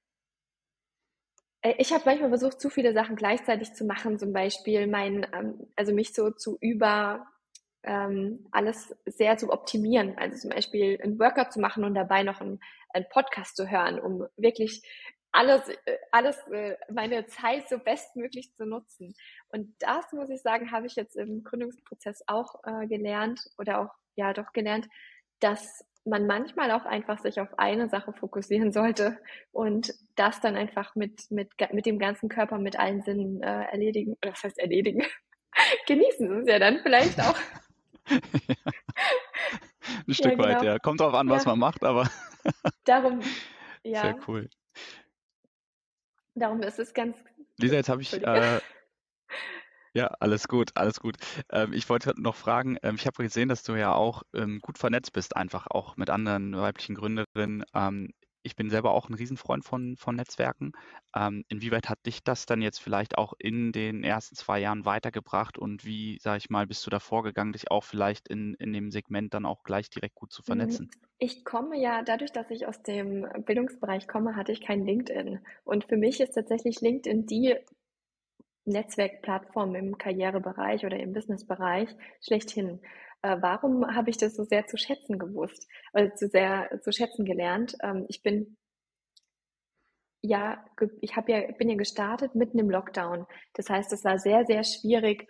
[1.62, 5.66] äh, ich habe manchmal versucht, zu viele Sachen gleichzeitig zu machen, zum Beispiel mein, ähm,
[5.76, 7.26] also mich so zu über
[7.82, 10.16] ähm, alles sehr zu optimieren.
[10.18, 12.60] Also zum Beispiel einen Workout zu machen und dabei noch einen,
[12.92, 14.82] einen Podcast zu hören, um wirklich
[15.32, 19.14] alles, äh, alles, äh, meine Zeit so bestmöglich zu nutzen.
[19.48, 23.94] Und das muss ich sagen, habe ich jetzt im Gründungsprozess auch äh, gelernt oder auch,
[24.16, 24.88] ja, doch gelernt,
[25.40, 29.18] dass man manchmal auch einfach sich auf eine Sache fokussieren sollte
[29.52, 34.16] und das dann einfach mit, mit, mit dem ganzen Körper, mit allen Sinnen äh, erledigen,
[34.22, 35.04] oder was heißt erledigen?
[35.86, 37.36] Genießen es ja dann vielleicht auch.
[40.06, 40.48] Ein Stück ja, genau.
[40.48, 40.78] weit, ja.
[40.78, 41.50] Kommt drauf an, was ja.
[41.50, 42.08] man macht, aber.
[42.84, 43.20] Darum,
[43.82, 44.02] ja.
[44.02, 44.48] Sehr cool.
[46.40, 47.18] Darum ist es ganz.
[47.58, 48.14] Lisa, jetzt habe ich.
[48.14, 48.60] Äh,
[49.94, 51.16] ja, alles gut, alles gut.
[51.50, 54.78] Ähm, ich wollte noch fragen, ähm, ich habe gesehen, dass du ja auch ähm, gut
[54.78, 57.64] vernetzt bist, einfach auch mit anderen weiblichen Gründerinnen.
[58.42, 60.72] Ich bin selber auch ein Riesenfreund von, von Netzwerken.
[61.14, 65.58] Ähm, inwieweit hat dich das dann jetzt vielleicht auch in den ersten zwei Jahren weitergebracht
[65.58, 68.90] und wie, sage ich mal, bist du da vorgegangen, dich auch vielleicht in, in dem
[68.90, 70.90] Segment dann auch gleich direkt gut zu vernetzen?
[71.18, 75.40] Ich komme ja, dadurch, dass ich aus dem Bildungsbereich komme, hatte ich kein LinkedIn.
[75.64, 77.56] Und für mich ist tatsächlich LinkedIn die
[78.64, 81.88] Netzwerkplattform im Karrierebereich oder im Businessbereich
[82.22, 82.80] schlechthin
[83.22, 87.24] äh, warum habe ich das so sehr zu schätzen gewusst, oder zu sehr zu schätzen
[87.24, 87.76] gelernt?
[87.82, 88.56] Ähm, ich bin
[90.22, 90.64] ja,
[91.00, 93.26] ich habe ja, bin ja gestartet mitten im Lockdown.
[93.54, 95.26] Das heißt, es war sehr, sehr schwierig.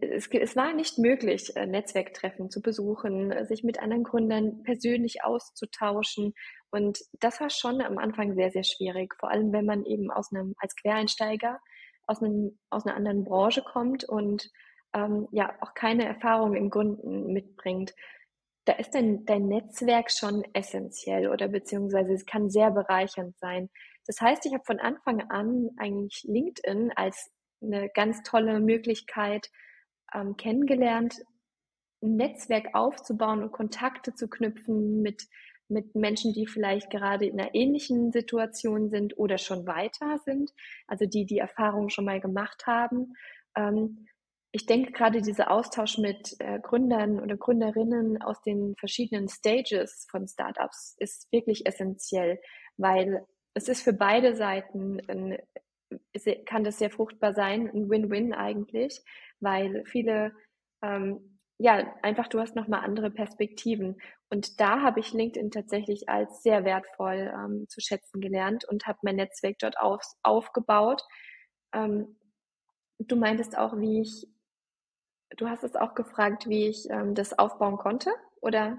[0.00, 6.34] Es, es war nicht möglich, äh, Netzwerktreffen zu besuchen, sich mit anderen Gründern persönlich auszutauschen.
[6.70, 9.14] Und das war schon am Anfang sehr, sehr schwierig.
[9.18, 11.60] Vor allem, wenn man eben aus einem, als Quereinsteiger
[12.06, 14.50] aus einem, aus einer anderen Branche kommt und
[14.94, 17.94] ähm, ja auch keine Erfahrung im Gründen mitbringt,
[18.64, 23.70] da ist dein, dein Netzwerk schon essentiell oder beziehungsweise es kann sehr bereichernd sein.
[24.06, 29.50] Das heißt, ich habe von Anfang an eigentlich LinkedIn als eine ganz tolle Möglichkeit
[30.14, 31.16] ähm, kennengelernt,
[32.02, 35.24] ein Netzwerk aufzubauen und Kontakte zu knüpfen mit,
[35.68, 40.52] mit Menschen, die vielleicht gerade in einer ähnlichen Situation sind oder schon weiter sind,
[40.86, 43.14] also die die Erfahrung schon mal gemacht haben.
[43.56, 44.06] Ähm,
[44.52, 50.28] ich denke gerade dieser Austausch mit äh, Gründern oder Gründerinnen aus den verschiedenen Stages von
[50.28, 52.38] Startups ist wirklich essentiell,
[52.76, 55.38] weil es ist für beide Seiten ein,
[56.44, 59.02] kann das sehr fruchtbar sein, ein Win-Win eigentlich,
[59.40, 60.32] weil viele
[60.82, 66.08] ähm, ja einfach du hast noch mal andere Perspektiven und da habe ich LinkedIn tatsächlich
[66.10, 71.02] als sehr wertvoll ähm, zu schätzen gelernt und habe mein Netzwerk dort auf, aufgebaut.
[71.74, 72.18] Ähm,
[72.98, 74.31] du meintest auch, wie ich
[75.36, 78.78] Du hast es auch gefragt, wie ich ähm, das aufbauen konnte, oder?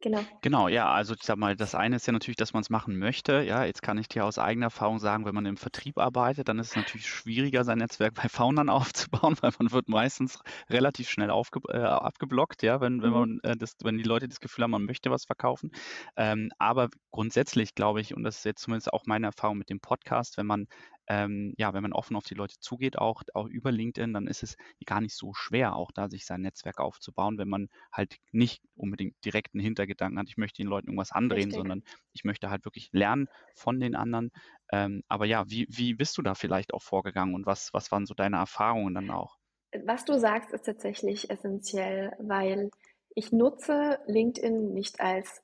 [0.00, 0.20] Genau.
[0.42, 2.98] Genau, ja, also ich sag mal, das eine ist ja natürlich, dass man es machen
[2.98, 3.42] möchte.
[3.42, 6.60] Ja, jetzt kann ich dir aus eigener Erfahrung sagen, wenn man im Vertrieb arbeitet, dann
[6.60, 10.38] ist es natürlich schwieriger, sein Netzwerk bei Foundern aufzubauen, weil man wird meistens
[10.70, 13.16] relativ schnell aufge äh, abgeblockt, ja, wenn, wenn mhm.
[13.16, 15.72] man äh, das, wenn die Leute das Gefühl haben, man möchte was verkaufen.
[16.16, 19.80] Ähm, aber grundsätzlich glaube ich, und das ist jetzt zumindest auch meine Erfahrung mit dem
[19.80, 20.68] Podcast, wenn man
[21.08, 24.42] ähm, ja, wenn man offen auf die Leute zugeht, auch, auch über LinkedIn, dann ist
[24.42, 28.62] es gar nicht so schwer, auch da sich sein Netzwerk aufzubauen, wenn man halt nicht
[28.76, 31.54] unbedingt direkt einen Hintergedanken hat, ich möchte den Leuten irgendwas andrehen, Richtig.
[31.54, 34.30] sondern ich möchte halt wirklich lernen von den anderen.
[34.70, 38.04] Ähm, aber ja, wie, wie bist du da vielleicht auch vorgegangen und was, was waren
[38.04, 39.38] so deine Erfahrungen dann auch?
[39.84, 42.70] Was du sagst, ist tatsächlich essentiell, weil
[43.14, 45.42] ich nutze LinkedIn nicht als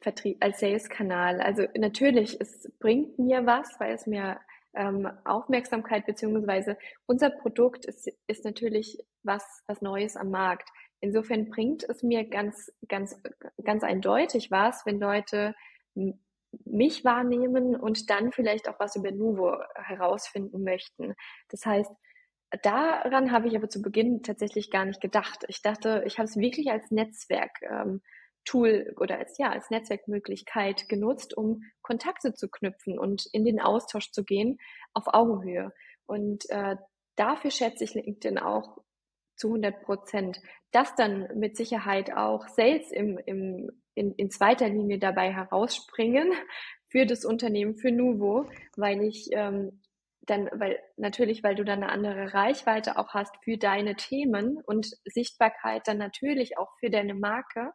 [0.00, 1.40] Vertrieb, als Sales-Kanal.
[1.40, 4.40] Also natürlich, es bringt mir was, weil es mir
[4.76, 10.68] ähm, Aufmerksamkeit beziehungsweise unser Produkt ist, ist natürlich was, was Neues am Markt.
[11.00, 13.20] Insofern bringt es mir ganz, ganz,
[13.64, 15.54] ganz eindeutig was, wenn Leute
[16.64, 21.14] mich wahrnehmen und dann vielleicht auch was über Nuvo herausfinden möchten.
[21.48, 21.90] Das heißt,
[22.62, 25.44] daran habe ich aber zu Beginn tatsächlich gar nicht gedacht.
[25.48, 28.00] Ich dachte, ich habe es wirklich als Netzwerk ähm,
[28.46, 34.10] Tool oder als, ja, als Netzwerkmöglichkeit genutzt, um Kontakte zu knüpfen und in den Austausch
[34.12, 34.58] zu gehen
[34.94, 35.72] auf Augenhöhe.
[36.06, 36.76] Und äh,
[37.16, 38.78] dafür schätze ich LinkedIn auch
[39.36, 40.40] zu 100 Prozent.
[40.70, 46.32] Dass dann mit Sicherheit auch Sales im, im, in, in zweiter Linie dabei herausspringen
[46.88, 49.82] für das Unternehmen, für Nuvo, weil ich ähm,
[50.26, 54.88] dann, weil natürlich, weil du dann eine andere Reichweite auch hast für deine Themen und
[55.04, 57.72] Sichtbarkeit dann natürlich auch für deine Marke.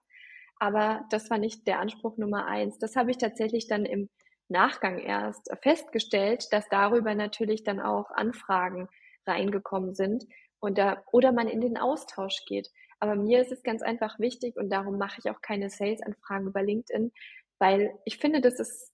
[0.62, 2.78] Aber das war nicht der Anspruch Nummer eins.
[2.78, 4.10] Das habe ich tatsächlich dann im
[4.48, 8.88] Nachgang erst festgestellt, dass darüber natürlich dann auch Anfragen
[9.26, 10.24] reingekommen sind
[10.60, 12.70] und da, oder man in den Austausch geht.
[13.00, 16.62] Aber mir ist es ganz einfach wichtig und darum mache ich auch keine Sales-Anfragen über
[16.62, 17.12] LinkedIn,
[17.58, 18.92] weil ich finde, das ist,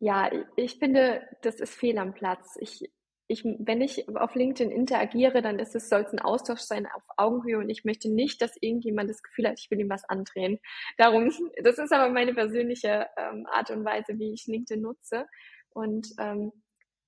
[0.00, 2.56] ja, ich finde, das ist fehl am Platz.
[2.58, 2.90] Ich,
[3.32, 7.02] ich, wenn ich auf LinkedIn interagiere, dann ist es, soll es ein Austausch sein auf
[7.16, 10.58] Augenhöhe und ich möchte nicht, dass irgendjemand das Gefühl hat, ich will ihm was andrehen.
[10.98, 11.30] Darum,
[11.62, 15.26] das ist aber meine persönliche ähm, Art und Weise, wie ich LinkedIn nutze.
[15.70, 16.52] Und ähm,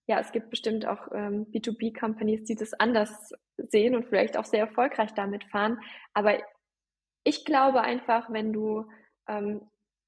[0.07, 4.61] ja, es gibt bestimmt auch ähm, B2B-Companies, die das anders sehen und vielleicht auch sehr
[4.61, 5.79] erfolgreich damit fahren.
[6.15, 6.39] Aber
[7.23, 8.87] ich glaube einfach, wenn du
[9.29, 9.61] ähm,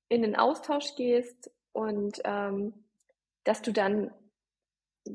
[0.08, 2.72] in den Austausch gehst und ähm,
[3.44, 4.10] dass du dann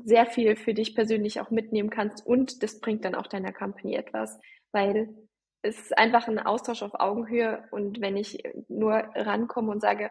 [0.04, 3.94] sehr viel für dich persönlich auch mitnehmen kannst und das bringt dann auch deiner Company
[3.94, 4.38] etwas,
[4.72, 5.14] weil
[5.62, 10.10] es ist einfach ein Austausch auf Augenhöhe und wenn ich nur rankomme und sage,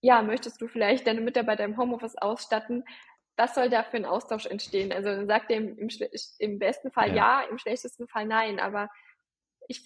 [0.00, 2.84] ja, möchtest du vielleicht deine Mitarbeiter im Homeoffice ausstatten,
[3.36, 4.92] was soll da für ein Austausch entstehen?
[4.92, 5.88] Also dann sagt er im, im,
[6.38, 7.42] im besten Fall ja.
[7.42, 8.88] ja, im schlechtesten Fall nein, aber
[9.68, 9.84] ich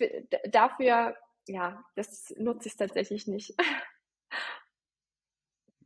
[0.50, 1.16] dafür,
[1.46, 3.54] ja, das nutze ich tatsächlich nicht.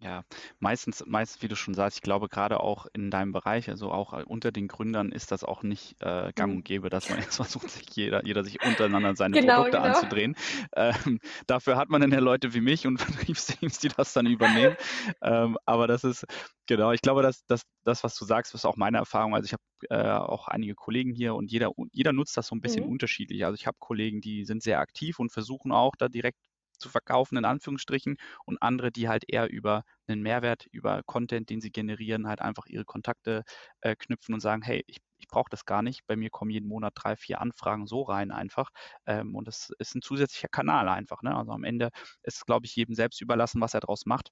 [0.00, 0.24] Ja,
[0.58, 4.12] meistens, meistens, wie du schon sagst, ich glaube gerade auch in deinem Bereich, also auch
[4.12, 6.58] äh, unter den Gründern ist das auch nicht äh, gang mhm.
[6.58, 9.88] und gäbe, dass man jetzt versucht, sich jeder, jeder sich untereinander seine genau, Produkte genau.
[9.94, 10.36] anzudrehen.
[10.74, 14.76] Ähm, dafür hat man dann ja Leute wie mich und Vertriebsteams, die das dann übernehmen.
[15.22, 16.26] ähm, aber das ist,
[16.66, 19.34] genau, ich glaube, dass, dass das, was du sagst, ist auch meine Erfahrung.
[19.34, 22.60] Also ich habe äh, auch einige Kollegen hier und jeder, jeder nutzt das so ein
[22.60, 22.92] bisschen mhm.
[22.92, 23.44] unterschiedlich.
[23.44, 26.38] Also ich habe Kollegen, die sind sehr aktiv und versuchen auch da direkt
[26.78, 31.60] zu verkaufen, in Anführungsstrichen, und andere, die halt eher über einen Mehrwert, über Content, den
[31.60, 33.44] sie generieren, halt einfach ihre Kontakte
[33.80, 36.06] äh, knüpfen und sagen, hey, ich, ich brauche das gar nicht.
[36.06, 38.70] Bei mir kommen jeden Monat drei, vier Anfragen so rein einfach.
[39.06, 41.22] Ähm, und das ist ein zusätzlicher Kanal einfach.
[41.22, 41.34] Ne?
[41.36, 41.90] Also am Ende
[42.22, 44.30] ist glaube ich, jedem selbst überlassen, was er daraus macht.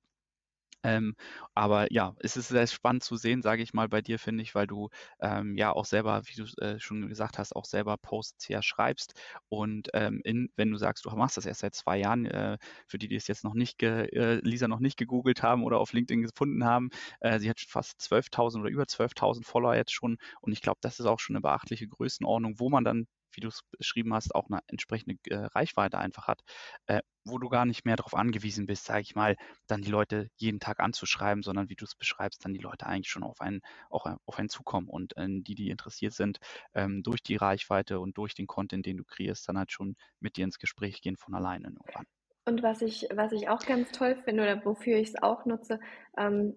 [0.85, 1.17] Ähm,
[1.55, 4.55] aber ja, es ist sehr spannend zu sehen, sage ich mal, bei dir, finde ich,
[4.55, 8.49] weil du ähm, ja auch selber, wie du äh, schon gesagt hast, auch selber Posts
[8.49, 9.15] ja schreibst.
[9.49, 12.99] Und ähm, in, wenn du sagst, du machst das erst seit zwei Jahren, äh, für
[12.99, 16.23] die, die es jetzt noch nicht, äh, Lisa noch nicht gegoogelt haben oder auf LinkedIn
[16.23, 20.19] gefunden haben, äh, sie hat fast 12.000 oder über 12.000 Follower jetzt schon.
[20.41, 23.49] Und ich glaube, das ist auch schon eine beachtliche Größenordnung, wo man dann wie du
[23.49, 26.43] es beschrieben hast, auch eine entsprechende äh, Reichweite einfach hat,
[26.87, 30.31] äh, wo du gar nicht mehr darauf angewiesen bist, sage ich mal, dann die Leute
[30.37, 33.61] jeden Tag anzuschreiben, sondern wie du es beschreibst, dann die Leute eigentlich schon auf einen,
[33.91, 36.39] auch auf einen zukommen und äh, die, die interessiert sind,
[36.75, 40.37] ähm, durch die Reichweite und durch den Content, den du kreierst, dann halt schon mit
[40.37, 42.07] dir ins Gespräch gehen von alleine irgendwann.
[42.47, 45.81] Und was ich, was ich auch ganz toll finde oder wofür ich es auch nutze,
[46.19, 46.55] ähm,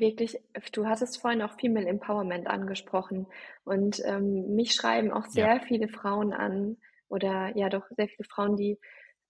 [0.00, 0.38] wirklich,
[0.72, 3.26] du hattest vorhin auch Female Empowerment angesprochen
[3.64, 5.60] und ähm, mich schreiben auch sehr ja.
[5.60, 6.76] viele Frauen an
[7.08, 8.78] oder ja doch sehr viele Frauen, die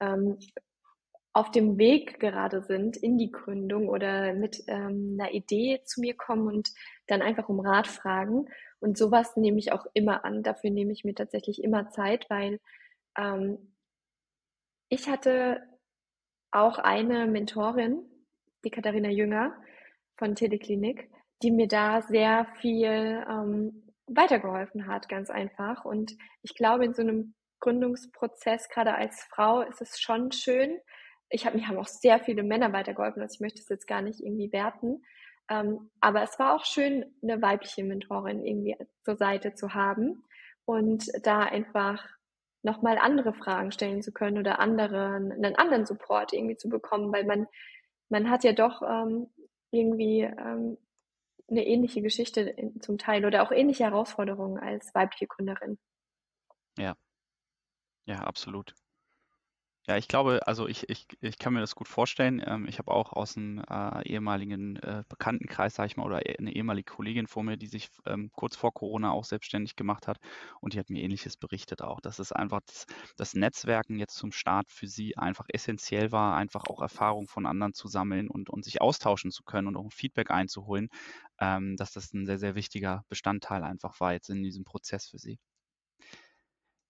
[0.00, 0.38] ähm,
[1.32, 6.16] auf dem Weg gerade sind in die Gründung oder mit ähm, einer Idee zu mir
[6.16, 6.70] kommen und
[7.06, 8.46] dann einfach um Rat fragen.
[8.80, 10.42] Und sowas nehme ich auch immer an.
[10.42, 12.58] Dafür nehme ich mir tatsächlich immer Zeit, weil
[13.16, 13.74] ähm,
[14.88, 15.62] ich hatte
[16.50, 18.02] auch eine Mentorin,
[18.64, 19.54] die Katharina Jünger
[20.18, 21.08] von Teleklinik,
[21.42, 25.84] die mir da sehr viel ähm, weitergeholfen hat, ganz einfach.
[25.84, 30.78] Und ich glaube, in so einem Gründungsprozess, gerade als Frau, ist es schon schön.
[31.30, 34.02] Ich habe mir haben auch sehr viele Männer weitergeholfen, also ich möchte es jetzt gar
[34.02, 35.02] nicht irgendwie werten.
[35.50, 40.24] Ähm, aber es war auch schön, eine weibliche Mentorin irgendwie zur Seite zu haben
[40.64, 42.06] und da einfach
[42.62, 47.24] nochmal andere Fragen stellen zu können oder anderen, einen anderen Support irgendwie zu bekommen, weil
[47.24, 47.46] man,
[48.10, 49.28] man hat ja doch ähm,
[49.70, 50.78] irgendwie ähm,
[51.50, 55.78] eine ähnliche Geschichte in, zum Teil oder auch ähnliche Herausforderungen als weibliche Gründerin.
[56.78, 56.94] Ja,
[58.06, 58.74] ja, absolut.
[59.89, 62.43] Ja, ich glaube, also ich, ich, ich kann mir das gut vorstellen.
[62.47, 66.55] Ähm, ich habe auch aus einem äh, ehemaligen äh, Bekanntenkreis, sage ich mal, oder eine
[66.55, 70.18] ehemalige Kollegin vor mir, die sich ähm, kurz vor Corona auch selbstständig gemacht hat
[70.61, 72.84] und die hat mir ähnliches berichtet auch, dass es einfach das,
[73.16, 77.72] das Netzwerken jetzt zum Start für sie einfach essentiell war, einfach auch Erfahrung von anderen
[77.72, 80.89] zu sammeln und, und sich austauschen zu können und auch Feedback einzuholen,
[81.41, 85.18] ähm, dass das ein sehr, sehr wichtiger Bestandteil einfach war jetzt in diesem Prozess für
[85.18, 85.39] sie.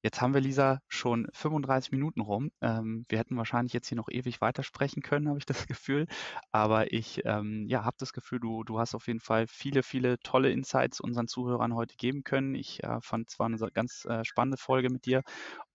[0.03, 2.51] Jetzt haben wir, Lisa, schon 35 Minuten rum.
[2.61, 6.07] Ähm, wir hätten wahrscheinlich jetzt hier noch ewig weitersprechen können, habe ich das Gefühl.
[6.53, 10.19] Aber ich ähm, ja, habe das Gefühl, du, du hast auf jeden Fall viele, viele
[10.21, 12.55] tolle Insights unseren Zuhörern heute geben können.
[12.55, 15.23] Ich äh, fand zwar eine ganz äh, spannende Folge mit dir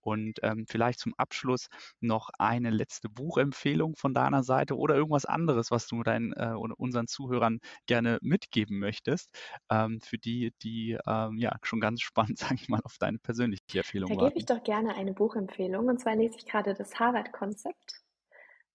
[0.04, 1.68] und ähm, vielleicht zum Abschluss
[2.00, 7.08] noch eine letzte Buchempfehlung von deiner Seite oder irgendwas anderes, was du deinen äh, unseren
[7.08, 9.30] Zuhörern gerne mitgeben möchtest,
[9.70, 13.80] ähm, für die, die ähm, ja schon ganz spannend, sage ich mal, auf deine persönliche
[13.80, 15.88] Empfehlung Da gebe ich doch gerne eine Buchempfehlung.
[15.88, 18.02] Und zwar lese ich gerade das Harvard-Konzept.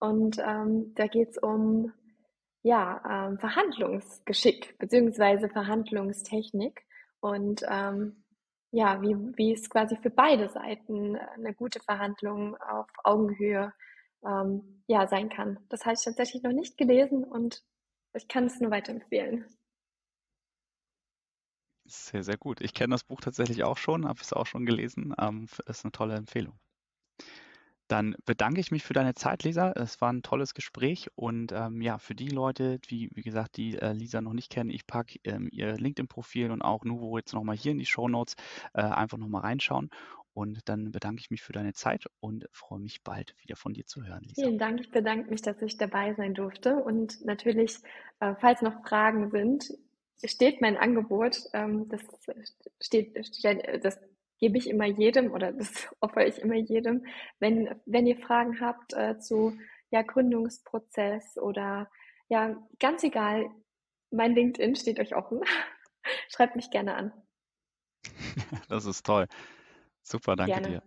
[0.01, 1.93] Und ähm, da geht es um
[2.63, 5.49] ja, ähm, Verhandlungsgeschick bzw.
[5.49, 6.85] Verhandlungstechnik.
[7.21, 8.23] Und ähm,
[8.71, 13.73] ja, wie, wie es quasi für beide Seiten eine gute Verhandlung auf Augenhöhe
[14.25, 15.59] ähm, ja, sein kann.
[15.69, 17.63] Das habe ich tatsächlich noch nicht gelesen und
[18.15, 19.47] ich kann es nur weiterempfehlen.
[21.85, 22.61] Sehr, sehr gut.
[22.61, 25.15] Ich kenne das Buch tatsächlich auch schon, habe es auch schon gelesen.
[25.19, 26.59] Ähm, ist eine tolle Empfehlung.
[27.89, 29.73] Dann bedanke ich mich für deine Zeit, Lisa.
[29.73, 33.77] Es war ein tolles Gespräch und ähm, ja, für die Leute, wie, wie gesagt, die
[33.79, 37.57] äh, Lisa noch nicht kennen, ich packe ähm, ihr LinkedIn-Profil und auch Nuvo jetzt nochmal
[37.57, 38.37] hier in die Show Notes
[38.75, 39.91] äh, einfach nochmal reinschauen.
[40.35, 43.87] Und dann bedanke ich mich für deine Zeit und freue mich bald wieder von dir
[43.87, 44.43] zu hören, Lisa.
[44.43, 44.81] Vielen Dank.
[44.81, 46.77] Ich bedanke mich, dass ich dabei sein durfte.
[46.77, 47.79] Und natürlich,
[48.21, 49.73] äh, falls noch Fragen sind,
[50.25, 51.41] steht mein Angebot.
[51.55, 52.03] Ähm, das
[52.81, 53.99] steht, das
[54.39, 57.05] gebe ich immer jedem oder das opfere ich immer jedem.
[57.39, 59.59] Wenn, wenn ihr Fragen habt äh, zu
[59.91, 61.91] ja, Gründungsprozess oder
[62.29, 63.51] ja, ganz egal,
[64.11, 65.41] mein LinkedIn steht euch offen.
[66.29, 67.13] Schreibt mich gerne an.
[68.69, 69.27] Das ist toll.
[70.03, 70.69] Super, danke gerne.
[70.69, 70.83] dir.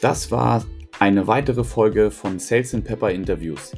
[0.00, 0.64] Das war
[1.04, 3.72] eine weitere Folge von Sales and Pepper Interviews.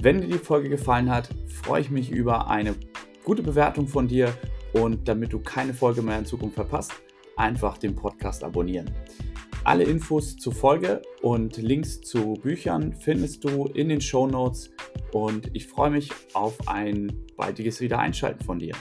[0.00, 2.74] Wenn dir die Folge gefallen hat, freue ich mich über eine
[3.22, 4.32] gute Bewertung von dir
[4.72, 6.92] und damit du keine Folge mehr in Zukunft verpasst,
[7.36, 8.90] einfach den Podcast abonnieren.
[9.64, 14.70] Alle Infos zur Folge und Links zu Büchern findest du in den Show Notes
[15.12, 18.74] und ich freue mich auf ein baldiges Wiedereinschalten von dir.